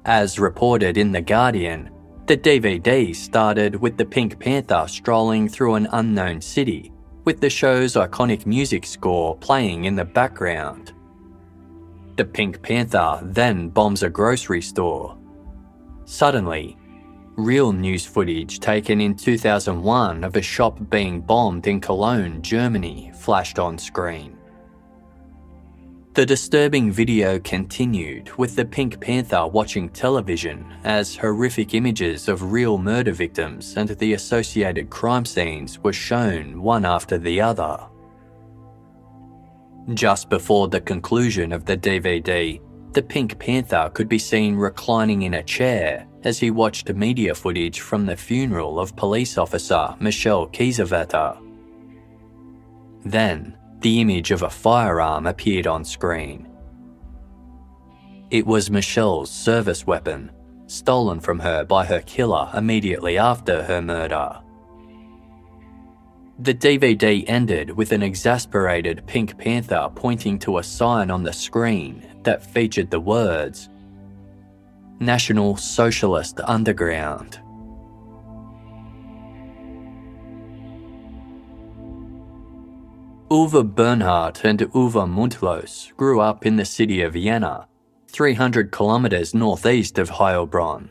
[0.04, 1.90] As reported in The Guardian,
[2.26, 6.92] the DVD started with the Pink Panther strolling through an unknown city
[7.24, 10.92] with the show's iconic music score playing in the background.
[12.16, 15.16] The Pink Panther then bombs a grocery store.
[16.04, 16.76] Suddenly,
[17.36, 23.58] real news footage taken in 2001 of a shop being bombed in Cologne, Germany, flashed
[23.58, 24.35] on screen.
[26.16, 32.78] The disturbing video continued with the Pink Panther watching television as horrific images of real
[32.78, 37.86] murder victims and the associated crime scenes were shown one after the other.
[39.92, 42.62] Just before the conclusion of the DVD,
[42.92, 47.80] the Pink Panther could be seen reclining in a chair as he watched media footage
[47.80, 51.36] from the funeral of police officer Michele Kiesewetter.
[53.04, 56.48] Then, the image of a firearm appeared on screen.
[58.30, 60.32] It was Michele's service weapon,
[60.66, 64.40] stolen from her by her killer immediately after her murder.
[66.38, 72.06] The DVD ended with an exasperated Pink Panther pointing to a sign on the screen
[72.24, 73.70] that featured the words
[74.98, 77.40] National Socialist Underground.
[83.28, 87.66] Uwe Böhnhardt and Uwe Mundlos grew up in the city of Jena,
[88.12, 90.90] 300 kilometres northeast of Heilbronn.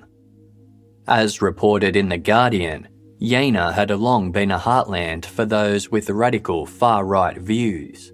[1.07, 2.89] As reported in The Guardian,
[3.21, 8.11] Jena had long been a heartland for those with radical far right views.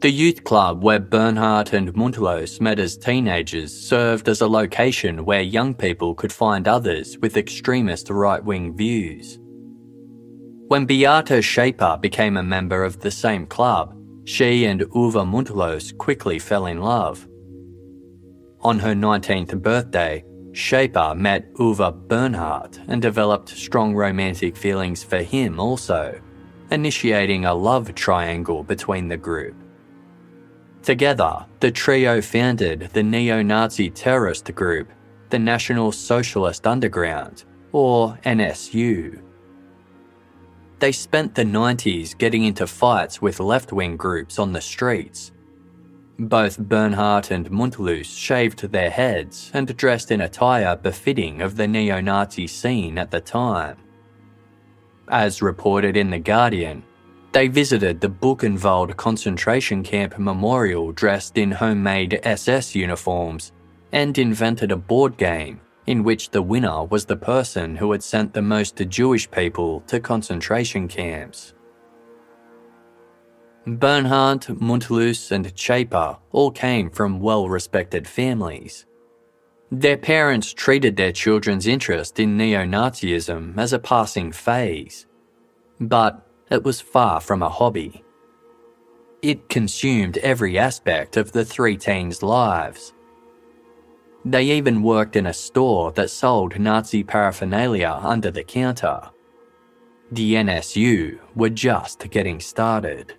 [0.00, 5.42] The youth club where Böhnhardt and Mundlos met as teenagers served as a location where
[5.42, 9.39] young people could find others with extremist right wing views.
[10.70, 13.92] When Beate Zschäpe became a member of the same club,
[14.24, 17.26] she and Uwe Mundlos quickly fell in love.
[18.60, 25.58] On her 19th birthday, Zschäpe met Uwe Böhnhardt and developed strong romantic feelings for him
[25.58, 26.20] also,
[26.70, 29.56] initiating a love triangle between the group.
[30.84, 34.88] Together, the trio founded the neo Nazi terrorist group,
[35.30, 37.42] the National Socialist Underground,
[37.72, 39.20] or NSU
[40.80, 45.32] they spent the 90s getting into fights with left wing groups on the streets.
[46.18, 52.00] Both Böhnhardt and Mundlos shaved their heads and dressed in attire befitting of the neo
[52.00, 53.76] Nazi scene at the time.
[55.08, 56.82] As reported in The Guardian,
[57.32, 63.52] they visited the Buchenwald concentration camp memorial dressed in homemade SS uniforms
[63.92, 65.60] and invented a board game
[65.90, 69.98] in which the winner was the person who had sent the most Jewish people to
[69.98, 71.52] concentration camps.
[73.66, 78.86] Böhnhardt, Mundlos, and Zschäpe all came from well respected families.
[79.72, 85.06] Their parents treated their children's interest in neo Nazism as a passing phase,
[85.80, 88.04] but it was far from a hobby.
[89.22, 92.92] It consumed every aspect of the three teens' lives.
[94.24, 99.10] They even worked in a store that sold Nazi paraphernalia under the counter.
[100.12, 103.14] The NSU were just getting started.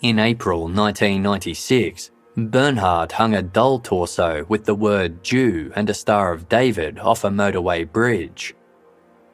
[0.00, 6.32] In April 1996, Böhnhardt hung a doll torso with the word Jew and a Star
[6.32, 8.54] of David off a motorway bridge.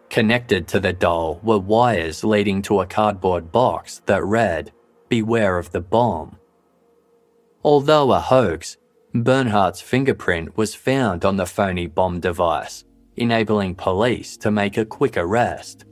[0.08, 4.72] Connected to the doll were wires leading to a cardboard box that read,
[5.10, 6.38] Beware of the bomb.
[7.62, 8.78] Although a hoax,
[9.14, 12.84] Böhnhardt's fingerprint was found on the phony bomb device,
[13.16, 15.84] enabling police to make a quick arrest.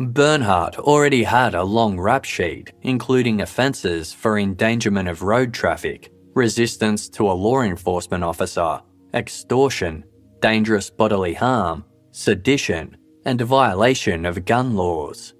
[0.00, 7.08] Böhnhardt already had a long rap sheet, including offences for endangerment of road traffic, resistance
[7.10, 8.80] to a law enforcement officer,
[9.14, 10.02] extortion,
[10.40, 15.34] dangerous bodily harm, sedition, and violation of gun laws.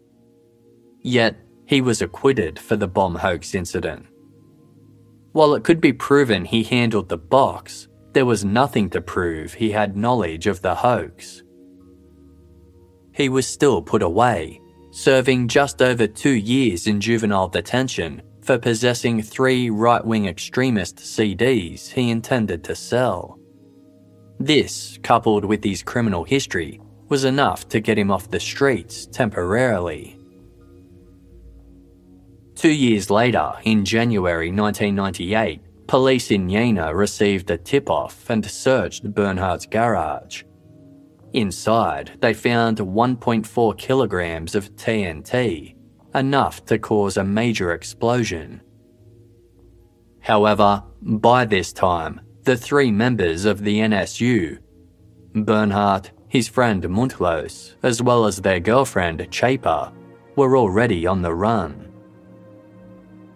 [1.00, 4.06] Yet, he was acquitted for the bomb hoax incident.
[5.32, 9.70] While it could be proven he handled the box, there was nothing to prove he
[9.70, 11.42] had knowledge of the hoax
[13.12, 14.60] he was still put away,
[14.90, 21.90] serving just over two years in juvenile detention for possessing three right wing extremist CDs
[21.90, 23.38] he intended to sell.
[24.40, 30.18] This, coupled with his criminal history, was enough to get him off the streets temporarily.
[32.62, 39.02] Two years later, in January 1998, police in Jena received a tip off and searched
[39.12, 40.44] Böhnhardt's garage.
[41.32, 45.74] Inside, they found 1.4 kilograms of TNT,
[46.14, 48.60] enough to cause a major explosion.
[50.20, 54.60] However, by this time, the three members of the NSU,
[55.34, 59.92] Böhnhardt, his friend Mundlos, as well as their girlfriend Zschäpe,
[60.36, 61.91] were already on the run.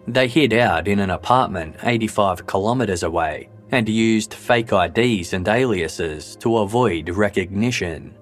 [0.07, 6.37] They hid out in an apartment 85 kilometres away and used fake IDs and aliases
[6.37, 8.15] to avoid recognition.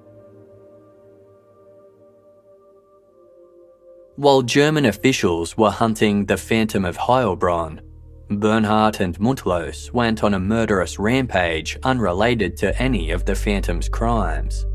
[4.15, 7.81] While German officials were hunting the Phantom of Heilbronn,
[8.29, 14.65] Böhnhardt and Mundlos went on a murderous rampage unrelated to any of the Phantom's crimes.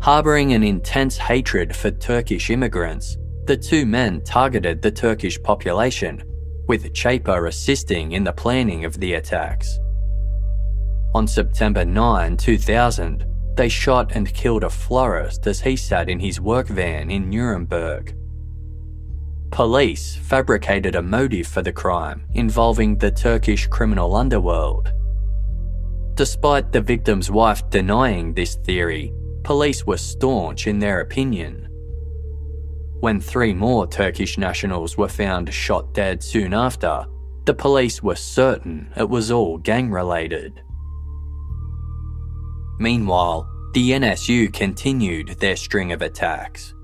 [0.00, 3.16] Harbouring an intense hatred for Turkish immigrants,
[3.46, 6.22] the two men targeted the Turkish population
[6.66, 9.78] with Zschäpe assisting in the planning of the attacks.
[11.14, 13.24] On September 9, 2000,
[13.56, 18.14] they shot and killed a florist as he sat in his work van in Nuremberg.
[19.50, 24.92] Police fabricated a motive for the crime involving the Turkish criminal underworld.
[26.14, 29.12] Despite the victim's wife denying this theory,
[29.44, 31.65] police were staunch in their opinion.
[33.06, 37.06] When three more Turkish nationals were found shot dead soon after,
[37.44, 40.60] the police were certain it was all gang related.
[42.80, 46.74] Meanwhile, the NSU continued their string of attacks.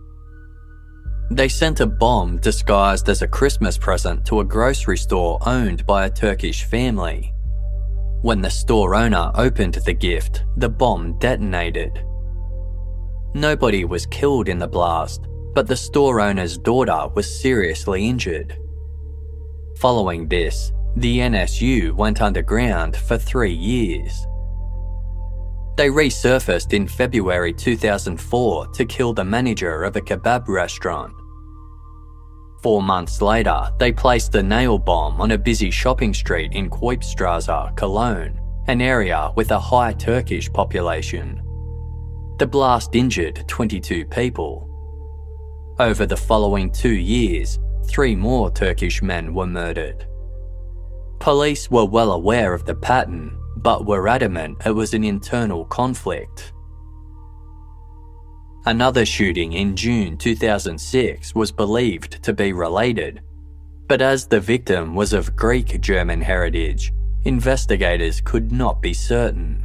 [1.32, 6.06] They sent a bomb disguised as a Christmas present to a grocery store owned by
[6.06, 7.34] a Turkish family.
[8.20, 12.00] When the store owner opened the gift, the bomb detonated.
[13.34, 18.57] Nobody was killed in the blast, but the store owner's daughter was seriously injured.
[19.78, 24.26] Following this, the NSU went underground for three years.
[25.76, 31.14] They resurfaced in February 2004 to kill the manager of a kebab restaurant.
[32.62, 37.74] Four months later, they placed a nail bomb on a busy shopping street in Keupstrasse,
[37.76, 38.38] Cologne,
[38.68, 41.42] an area with a high Turkish population.
[42.38, 44.71] The blast injured 22 people.
[45.78, 50.06] Over the following two years, three more Turkish men were murdered.
[51.18, 56.52] Police were well aware of the pattern, but were adamant it was an internal conflict.
[58.66, 63.22] Another shooting in June 2006 was believed to be related,
[63.88, 66.92] but as the victim was of Greek German heritage,
[67.24, 69.64] investigators could not be certain.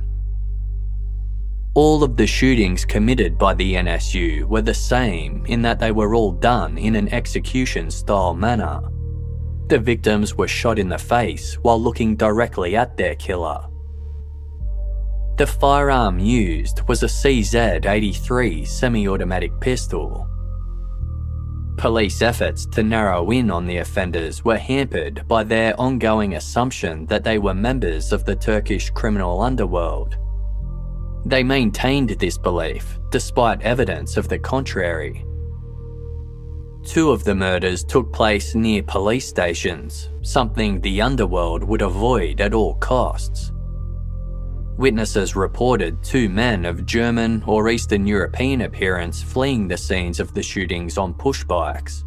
[1.77, 6.15] All of the shootings committed by the NSU were the same in that they were
[6.15, 8.81] all done in an execution style manner.
[9.67, 13.67] The victims were shot in the face while looking directly at their killer.
[15.37, 20.27] The firearm used was a CZ 83 semi automatic pistol.
[21.77, 27.23] Police efforts to narrow in on the offenders were hampered by their ongoing assumption that
[27.23, 30.17] they were members of the Turkish criminal underworld.
[31.27, 35.25] They maintained this belief despite evidence of the contrary.
[36.85, 42.53] Two of the murders took place near police stations, something the underworld would avoid at
[42.53, 43.51] all costs.
[44.77, 50.43] Witnesses reported two men of German or Eastern European appearance fleeing the scenes of the
[50.43, 52.05] shootings on pushbikes.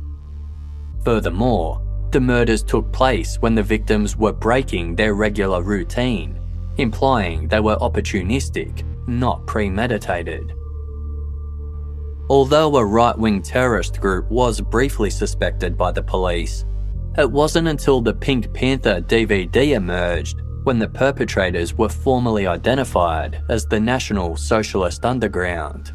[1.05, 6.41] Furthermore, the murders took place when the victims were breaking their regular routine,
[6.79, 10.53] implying they were opportunistic, not premeditated.
[12.31, 16.65] Although a right wing terrorist group was briefly suspected by the police,
[17.19, 23.67] it wasn't until the Pink Panther DVD emerged when the perpetrators were formally identified as
[23.67, 25.93] the National Socialist Underground.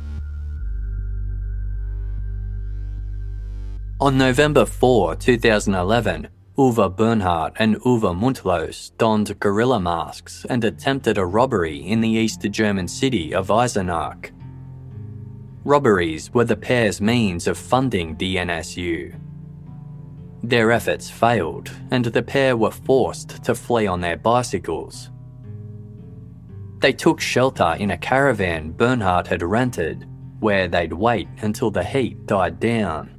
[4.02, 6.28] On November 4, 2011,
[6.58, 12.40] Uwe Böhnhardt and Uwe Mundlos donned gorilla masks and attempted a robbery in the East
[12.50, 14.32] German city of Eisenach.
[15.66, 19.20] Robberies were the pair's means of funding the NSU.
[20.44, 25.10] Their efforts failed, and the pair were forced to flee on their bicycles.
[26.80, 30.08] They took shelter in a caravan Böhnhardt had rented,
[30.40, 33.15] where they'd wait until the heat died down.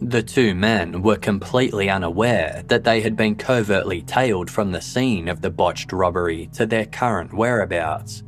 [0.00, 5.28] The two men were completely unaware that they had been covertly tailed from the scene
[5.28, 8.22] of the botched robbery to their current whereabouts.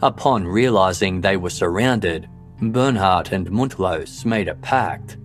[0.00, 2.28] Upon realizing they were surrounded,
[2.60, 5.16] Böhnhardt and Mundlos made a pact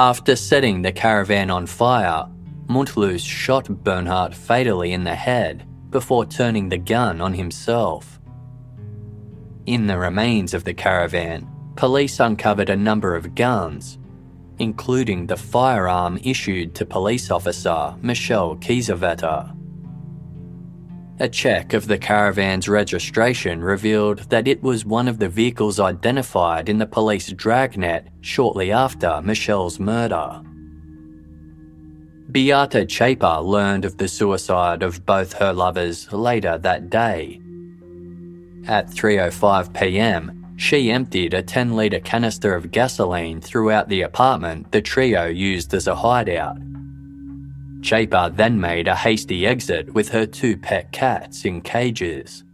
[0.00, 2.26] after setting the caravan on fire,
[2.68, 8.18] Mundlos shot Böhnhardt fatally in the head before turning the gun on himself.
[9.66, 11.46] In the remains of the caravan,
[11.76, 13.98] police uncovered a number of guns,
[14.60, 19.56] including the firearm issued to police officer Michele Kiesewetter.
[21.18, 26.68] A check of the caravan's registration revealed that it was one of the vehicles identified
[26.68, 30.40] in the police dragnet shortly after Michele's murder.
[32.30, 37.40] Beate Zschäpe learned of the suicide of both her lovers later that day.
[38.66, 45.24] At 3:05 p.m., she emptied a 10-litre canister of gasoline throughout the apartment the trio
[45.24, 46.58] used as a hideout
[47.80, 52.44] Zschäpe then made a hasty exit with her two pet cats in cages.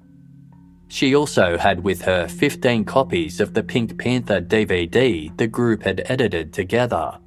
[0.86, 6.06] She also had with her 15 copies of the Pink Panther DVD the group had
[6.06, 7.18] edited together.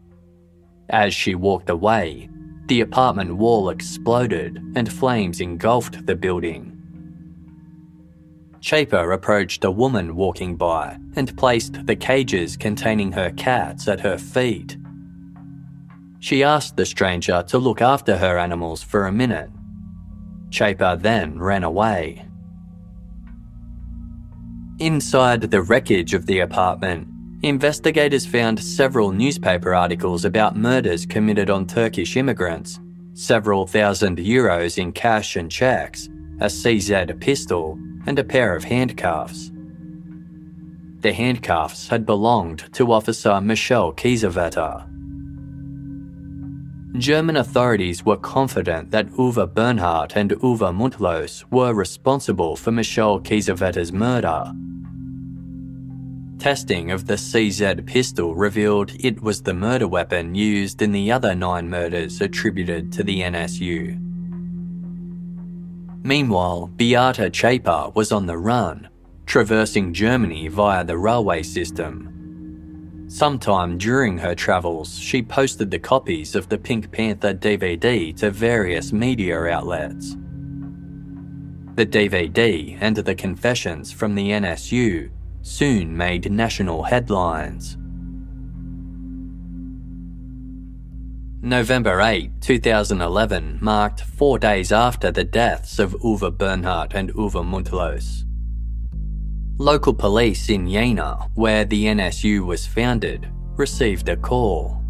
[0.88, 2.30] As she walked away,
[2.68, 6.79] the apartment wall exploded and flames engulfed the building.
[8.62, 14.18] Zschäpe approached a woman walking by and placed the cages containing her cats at her
[14.18, 14.78] feet.
[16.20, 19.50] She asked the stranger to look after her animals for a minute.
[20.50, 22.26] Zschäpe then ran away.
[24.80, 27.08] Inside the wreckage of the apartment,
[27.44, 32.80] investigators found several newspaper articles about murders committed on Turkish immigrants,
[33.14, 36.08] several thousand euros in cash and checks,
[36.42, 39.52] a CZ pistol, and a pair of handcuffs.
[41.02, 44.86] The handcuffs had belonged to Officer Michele Kiesewetter.
[46.98, 53.94] German authorities were confident that Uwe Böhnhardt and Uwe Mundlos were responsible for Michele Kiesewetter's
[53.94, 54.52] murder.
[56.40, 61.36] Testing of the CZ pistol revealed it was the murder weapon used in the other
[61.36, 64.09] nine murders attributed to the NSU.
[66.02, 68.90] Meanwhile, Beate Zschäpe was on the run,
[69.26, 72.10] traversing Germany via the railway system
[73.10, 78.94] Sometime during her travels, she posted the copies of the Pink Panther DVD to various
[78.94, 80.16] media outlets.
[81.74, 85.10] The DVD and the confessions from the NSU
[85.42, 87.79] soon made national headlines.
[91.42, 98.26] November 8, 2011 marked four days after the deaths of Uwe Böhnhardt and Uwe Mundlos.
[99.58, 104.84] Local police in Jena, where the NSU was founded, received a call.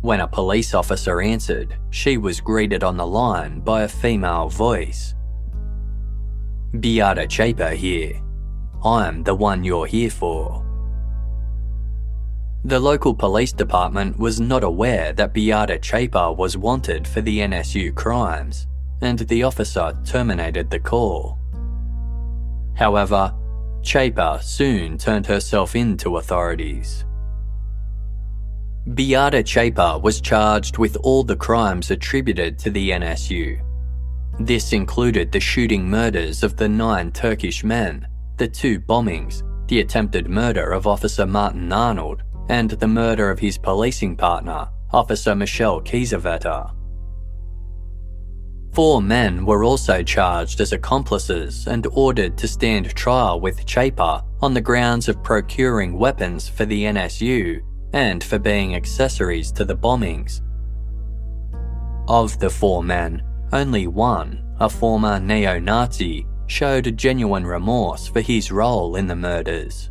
[0.00, 5.14] When a police officer answered, she was greeted on the line by a female voice.
[6.80, 8.22] Beate Zschäpe here.
[8.82, 10.64] I'm the one you're here for.
[12.64, 17.94] The local police department was not aware that Beate Zschäpe was wanted for the NSU
[17.94, 18.66] crimes,
[19.00, 21.38] and the officer terminated the call.
[22.74, 23.34] However,
[23.80, 27.06] Zschäpe soon turned herself in to authorities.
[28.92, 33.58] Beate Zschäpe was charged with all the crimes attributed to the NSU.
[34.38, 38.06] This included the shooting murders of the nine Turkish men,
[38.36, 43.56] the two bombings, the attempted murder of Officer Martin Arnold, and the murder of his
[43.56, 46.74] policing partner, Officer Michele Kiesewetter.
[48.72, 54.52] Four men were also charged as accomplices and ordered to stand trial with Zschäpe on
[54.52, 60.40] the grounds of procuring weapons for the NSU and for being accessories to the bombings.
[62.08, 63.22] Of the four men,
[63.52, 69.90] only one, a former neo Nazi, showed genuine remorse for his role in the murders.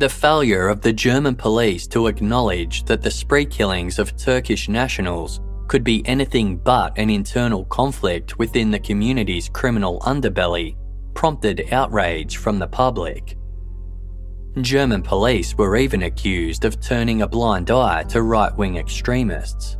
[0.00, 5.42] The failure of the German police to acknowledge that the spree killings of Turkish nationals
[5.68, 10.74] could be anything but an internal conflict within the community's criminal underbelly
[11.12, 13.36] prompted outrage from the public.
[14.62, 19.76] German police were even accused of turning a blind eye to right wing extremists.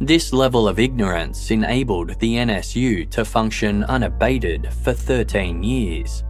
[0.00, 6.24] This level of ignorance enabled the NSU to function unabated for 13 years.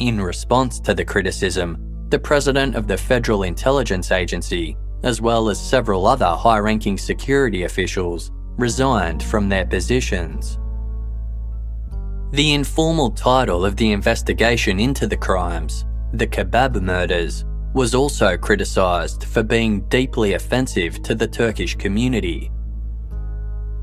[0.00, 5.60] In response to the criticism, the president of the Federal Intelligence Agency, as well as
[5.60, 10.58] several other high ranking security officials, resigned from their positions.
[12.30, 17.44] The informal title of the investigation into the crimes, the Kebab murders,
[17.74, 22.50] was also criticised for being deeply offensive to the Turkish community.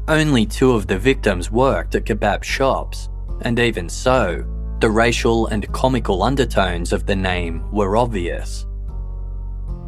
[0.08, 3.10] Only two of the victims worked at kebab shops,
[3.42, 4.46] and even so,
[4.80, 8.66] the racial and comical undertones of the name were obvious.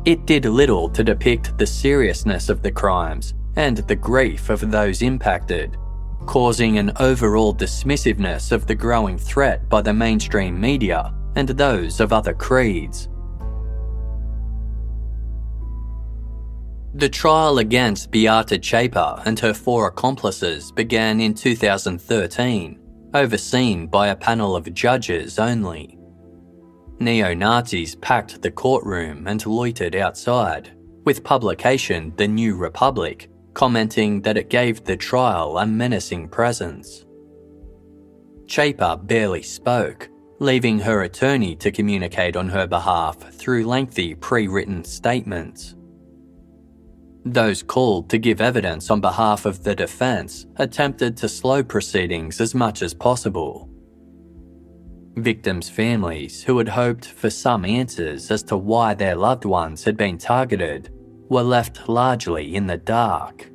[0.06, 5.02] It did little to depict the seriousness of the crimes and the grief of those
[5.02, 5.78] impacted
[6.28, 12.14] causing an overall dismissiveness of the growing threat by the mainstream media and those of
[12.14, 13.10] other creeds.
[16.94, 22.80] The trial against Beate Zschäpe and her four accomplices began in 2013,
[23.14, 25.98] overseen by a panel of judges only.
[27.00, 30.72] Neo Nazis packed the courtroom and loitered outside,
[31.06, 37.06] with publication The New Republic commenting that it gave the trial a menacing presence.
[38.46, 44.84] Zschäpe barely spoke, leaving her attorney to communicate on her behalf through lengthy pre written
[44.84, 45.74] statements.
[47.34, 52.56] Those called to give evidence on behalf of the defence attempted to slow proceedings as
[52.56, 53.70] much as possible.
[55.18, 59.98] Victims' families, who had hoped for some answers as to why their loved ones had
[59.98, 60.90] been targeted,
[61.28, 63.52] were left largely in the dark.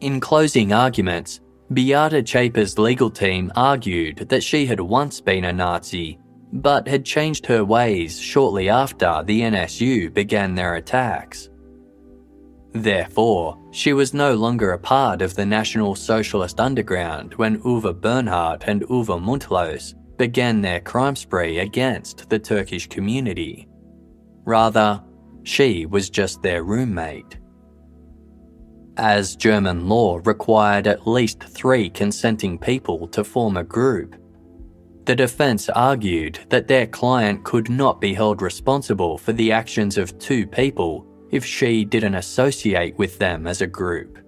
[0.00, 1.40] In closing arguments,
[1.72, 6.20] Beate Zschäpe's legal team argued that she had once been a Nazi,
[6.54, 11.50] but had changed her ways shortly after the NSU began their attacks.
[12.72, 18.64] Therefore, she was no longer a part of the National Socialist underground when Uwe Böhnhardt
[18.66, 23.66] and Uwe Mundlos began their crime spree against the Turkish community.
[24.44, 25.02] Rather,
[25.42, 27.38] she was just their roommate.
[28.96, 34.14] As German law required at least three consenting people to form a group,
[35.04, 40.18] the defense argued that their client could not be held responsible for the actions of
[40.18, 44.18] two people if she didn't associate with them as a group.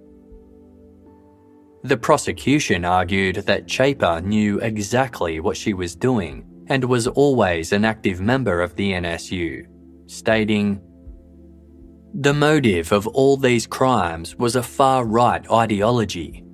[1.85, 7.85] The prosecution argued that Zschäpe knew exactly what she was doing and was always an
[7.85, 9.67] active member of the NSU,
[10.07, 10.81] stating,
[12.13, 16.45] the motive of all these crimes was a far right ideology.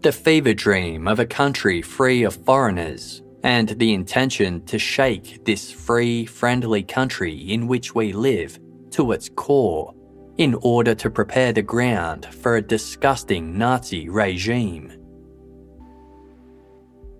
[0.00, 5.70] The fever dream of a country free of foreigners and the intention to shake this
[5.70, 8.58] free, friendly country in which we live
[8.90, 9.94] to its core
[10.38, 14.92] in order to prepare the ground for a disgusting Nazi regime.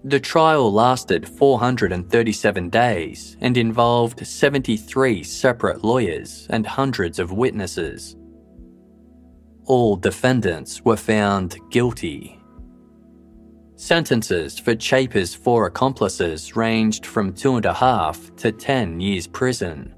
[0.05, 8.17] The trial lasted 437 days and involved 73 separate lawyers and hundreds of witnesses.
[9.65, 12.38] All defendants were found guilty.
[13.79, 19.95] Sentences for Zschäpe's four accomplices ranged from two and a half to 10 years prison.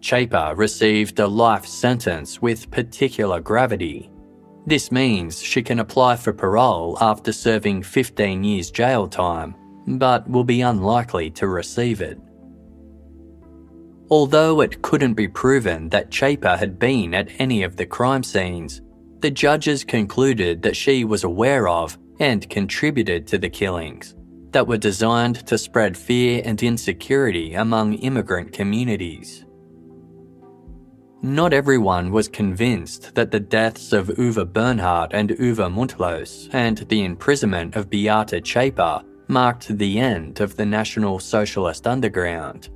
[0.00, 4.12] Zschäpe received a life sentence with particular gravity
[4.66, 9.56] this means she can apply for parole after serving 15 years jail time,
[9.86, 12.18] but will be unlikely to receive it.
[14.08, 18.82] Although it couldn't be proven that Zschäpe had been at any of the crime scenes,
[19.20, 24.14] the judges concluded that she was aware of and contributed to the killings,
[24.52, 29.44] that were designed to spread fear and insecurity among immigrant communities.
[31.20, 37.04] Not everyone was convinced that the deaths of Uwe Böhnhardt and Uwe Mundlos and the
[37.04, 42.68] imprisonment of Beate Zschäpe marked the end of the National Socialist Underground.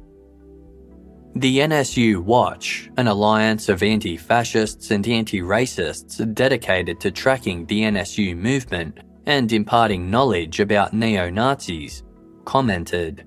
[1.36, 7.82] The NSU Watch, an alliance of anti fascists and anti racists dedicated to tracking the
[7.82, 12.03] NSU movement and imparting knowledge about neo Nazis,
[12.45, 13.27] commented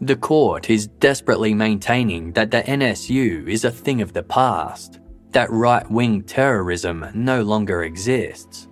[0.00, 5.50] The court is desperately maintaining that the NSU is a thing of the past, that
[5.50, 8.68] right wing terrorism no longer exists.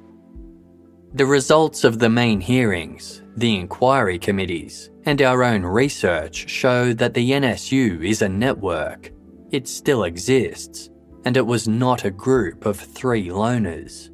[1.15, 7.15] The results of the main hearings, the inquiry committees, and our own research show that
[7.15, 9.11] the NSU is a network.
[9.51, 10.91] It still exists,
[11.25, 14.11] and it was not a group of three loners.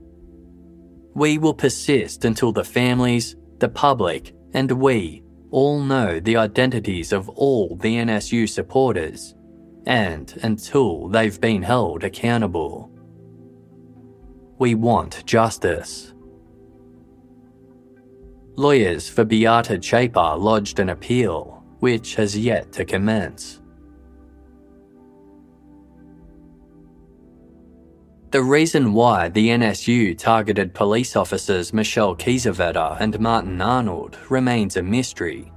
[1.17, 7.31] We will persist until the families, the public, and we all know the identities of
[7.31, 9.35] all the NSU supporters,
[9.87, 12.91] and until they've been held accountable.
[14.59, 16.13] We want justice.
[18.57, 23.63] Lawyers for Beate Zschäpe lodged an appeal, which has yet to commence.
[28.37, 34.83] The reason why the NSU targeted police officers Michele Kiesewetter and Martin Arnold remains a
[34.83, 35.51] mystery.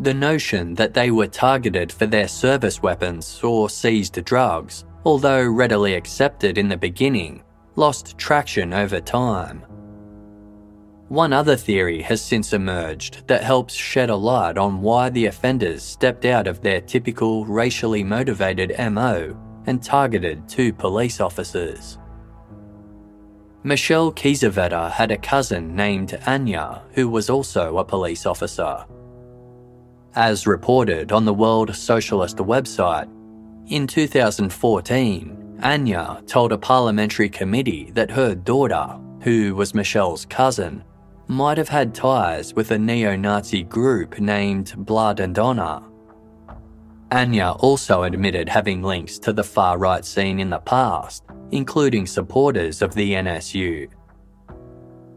[0.00, 5.94] The notion that they were targeted for their service weapons or seized drugs, although readily
[5.94, 7.44] accepted in the beginning,
[7.76, 9.64] lost traction over time.
[11.06, 15.84] One other theory has since emerged that helps shed a light on why the offenders
[15.84, 19.38] stepped out of their typical racially motivated MO
[19.68, 21.98] and targeted two police officers.
[23.62, 28.86] Michele Kiesewetter had a cousin named Anya who was also a police officer.
[30.14, 33.10] As reported on the World Socialist website,
[33.66, 40.82] in 2014, Anya told a parliamentary committee that her daughter, who was Michele's cousin,
[41.26, 45.82] might have had ties with a neo Nazi group named Blood and Honor.
[47.10, 52.82] Anya also admitted having links to the far right scene in the past, including supporters
[52.82, 53.88] of the NSU.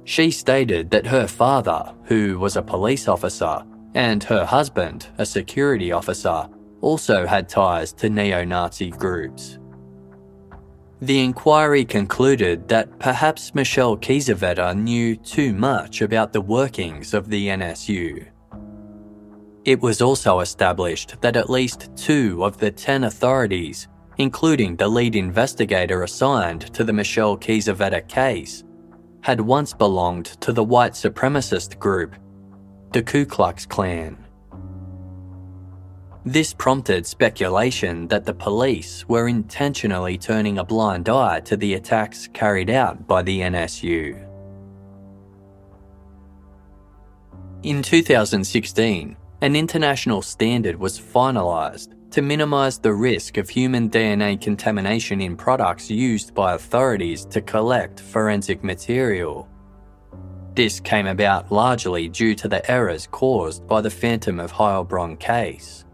[0.06, 3.64] She stated that her father, who was a police officer,
[3.94, 6.48] and her husband, a security officer,
[6.80, 9.60] also had ties to neo Nazi groups.
[11.02, 17.48] The inquiry concluded that perhaps Michele Kiesewetter knew too much about the workings of the
[17.48, 18.28] NSU.
[19.64, 23.88] It was also established that at least two of the ten authorities,
[24.18, 28.64] including the lead investigator assigned to the Michele Kiesewetter case,
[29.22, 32.16] had once belonged to the white supremacist group,
[32.91, 34.18] the Ku Klux Klan.
[36.26, 42.28] This prompted speculation that the police were intentionally turning a blind eye to the attacks
[42.34, 44.28] carried out by the NSU.
[47.64, 55.20] In 2016, an international standard was finalised to minimise the risk of human DNA contamination
[55.20, 59.50] in products used by authorities to collect forensic material.
[60.54, 65.86] This came about largely due to the errors caused by the Phantom of Heilbronn case.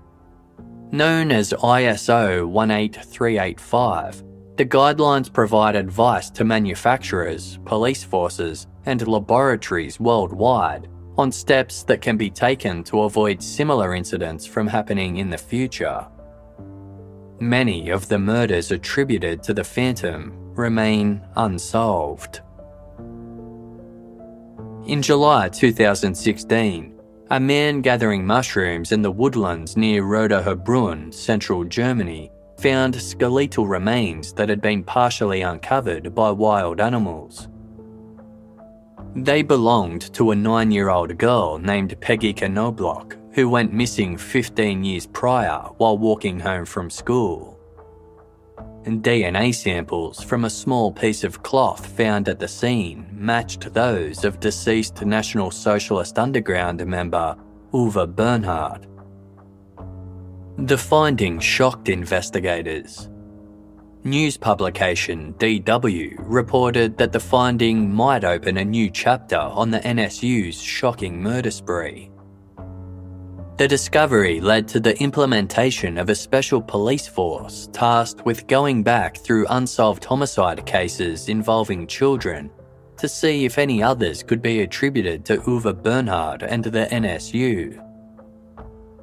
[0.92, 4.24] Known as ISO 18385,
[4.58, 12.18] the guidelines provide advice to manufacturers, police forces, and laboratories worldwide on steps that can
[12.18, 16.06] be taken to avoid similar incidents from happening in the future.
[17.40, 22.42] Many of the murders attributed to the Phantom remain unsolved.
[24.86, 27.00] In July 2016,
[27.30, 34.50] a man gathering mushrooms in the woodlands near Rodacherbrunn, central Germany, found skeletal remains that
[34.50, 37.50] had been partially uncovered by wild animals.
[39.18, 44.84] They belonged to a nine year old girl named Peggy Knobloch, who went missing 15
[44.84, 47.58] years prior while walking home from school
[48.96, 54.40] DNA samples from a small piece of cloth found at the scene matched those of
[54.40, 57.36] deceased National Socialist Underground member
[57.74, 58.86] Uwe Böhnhardt.
[60.68, 63.10] The finding shocked investigators.
[64.04, 70.62] News publication DW reported that the finding might open a new chapter on the NSU's
[70.62, 72.12] shocking murder spree.
[73.58, 79.18] The discovery led to the implementation of a special police force tasked with going back
[79.18, 82.52] through unsolved homicide cases involving children
[82.98, 87.84] to see if any others could be attributed to Uwe Böhnhardt and the NSU.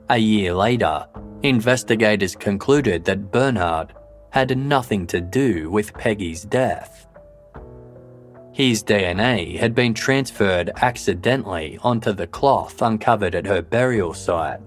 [0.09, 1.05] A year later,
[1.43, 3.91] investigators concluded that Böhnhardt
[4.35, 7.07] had nothing to do with Peggy's death.
[8.53, 14.59] His DNA had been transferred accidentally onto the cloth uncovered at her burial site.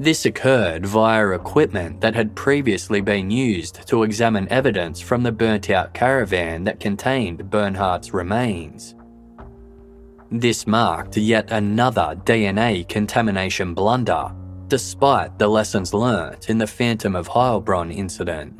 [0.00, 5.70] This occurred via equipment that had previously been used to examine evidence from the burnt
[5.70, 8.96] out caravan that contained Böhnhardt's remains.
[10.32, 14.32] This marked yet another DNA contamination blunder,
[14.68, 18.58] despite the lessons learnt in the Phantom of Heilbronn incident.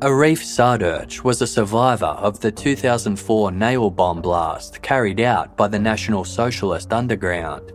[0.00, 5.78] Arif Sardurch was a survivor of the 2004 nail bomb blast carried out by the
[5.78, 7.72] National Socialist Underground.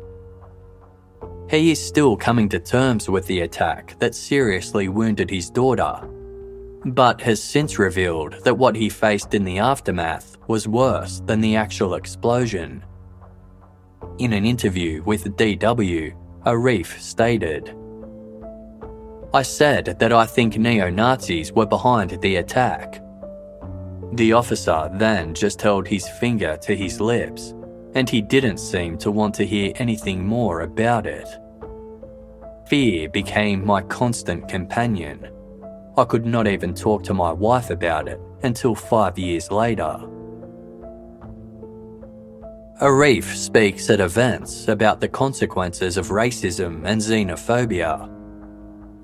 [1.49, 6.07] He is still coming to terms with the attack that seriously wounded his daughter
[6.85, 11.55] but has since revealed that what he faced in the aftermath was worse than the
[11.55, 12.83] actual explosion.
[14.21, 16.13] In an interview with DW,
[16.45, 17.75] Arif stated,
[19.33, 23.01] I said that I think neo Nazis were behind the attack.
[24.13, 27.55] The officer then just held his finger to his lips,
[27.95, 31.27] and he didn't seem to want to hear anything more about it.
[32.67, 35.31] Fear became my constant companion
[35.97, 39.97] I could not even talk to my wife about it until five years later.
[42.81, 48.09] Arif speaks at events about the consequences of racism and xenophobia.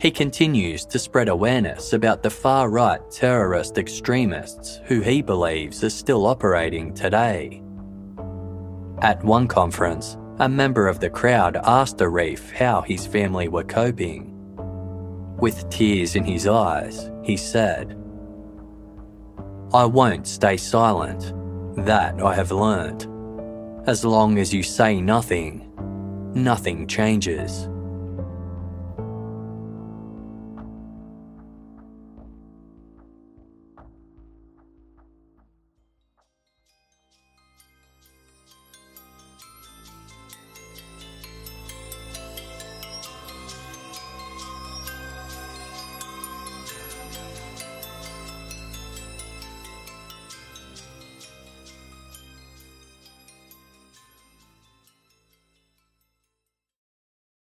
[0.02, 5.92] He continues to spread awareness about the far right terrorist extremists who he believes are
[5.92, 7.62] still operating today.
[9.04, 14.34] At one conference, a member of the crowd asked Arif how his family were coping.
[15.38, 17.92] With tears in his eyes, he said,
[19.72, 21.32] I won't stay silent.
[21.86, 23.08] That I have learnt.
[23.88, 25.66] As long as you say nothing,
[26.36, 27.70] nothing changes.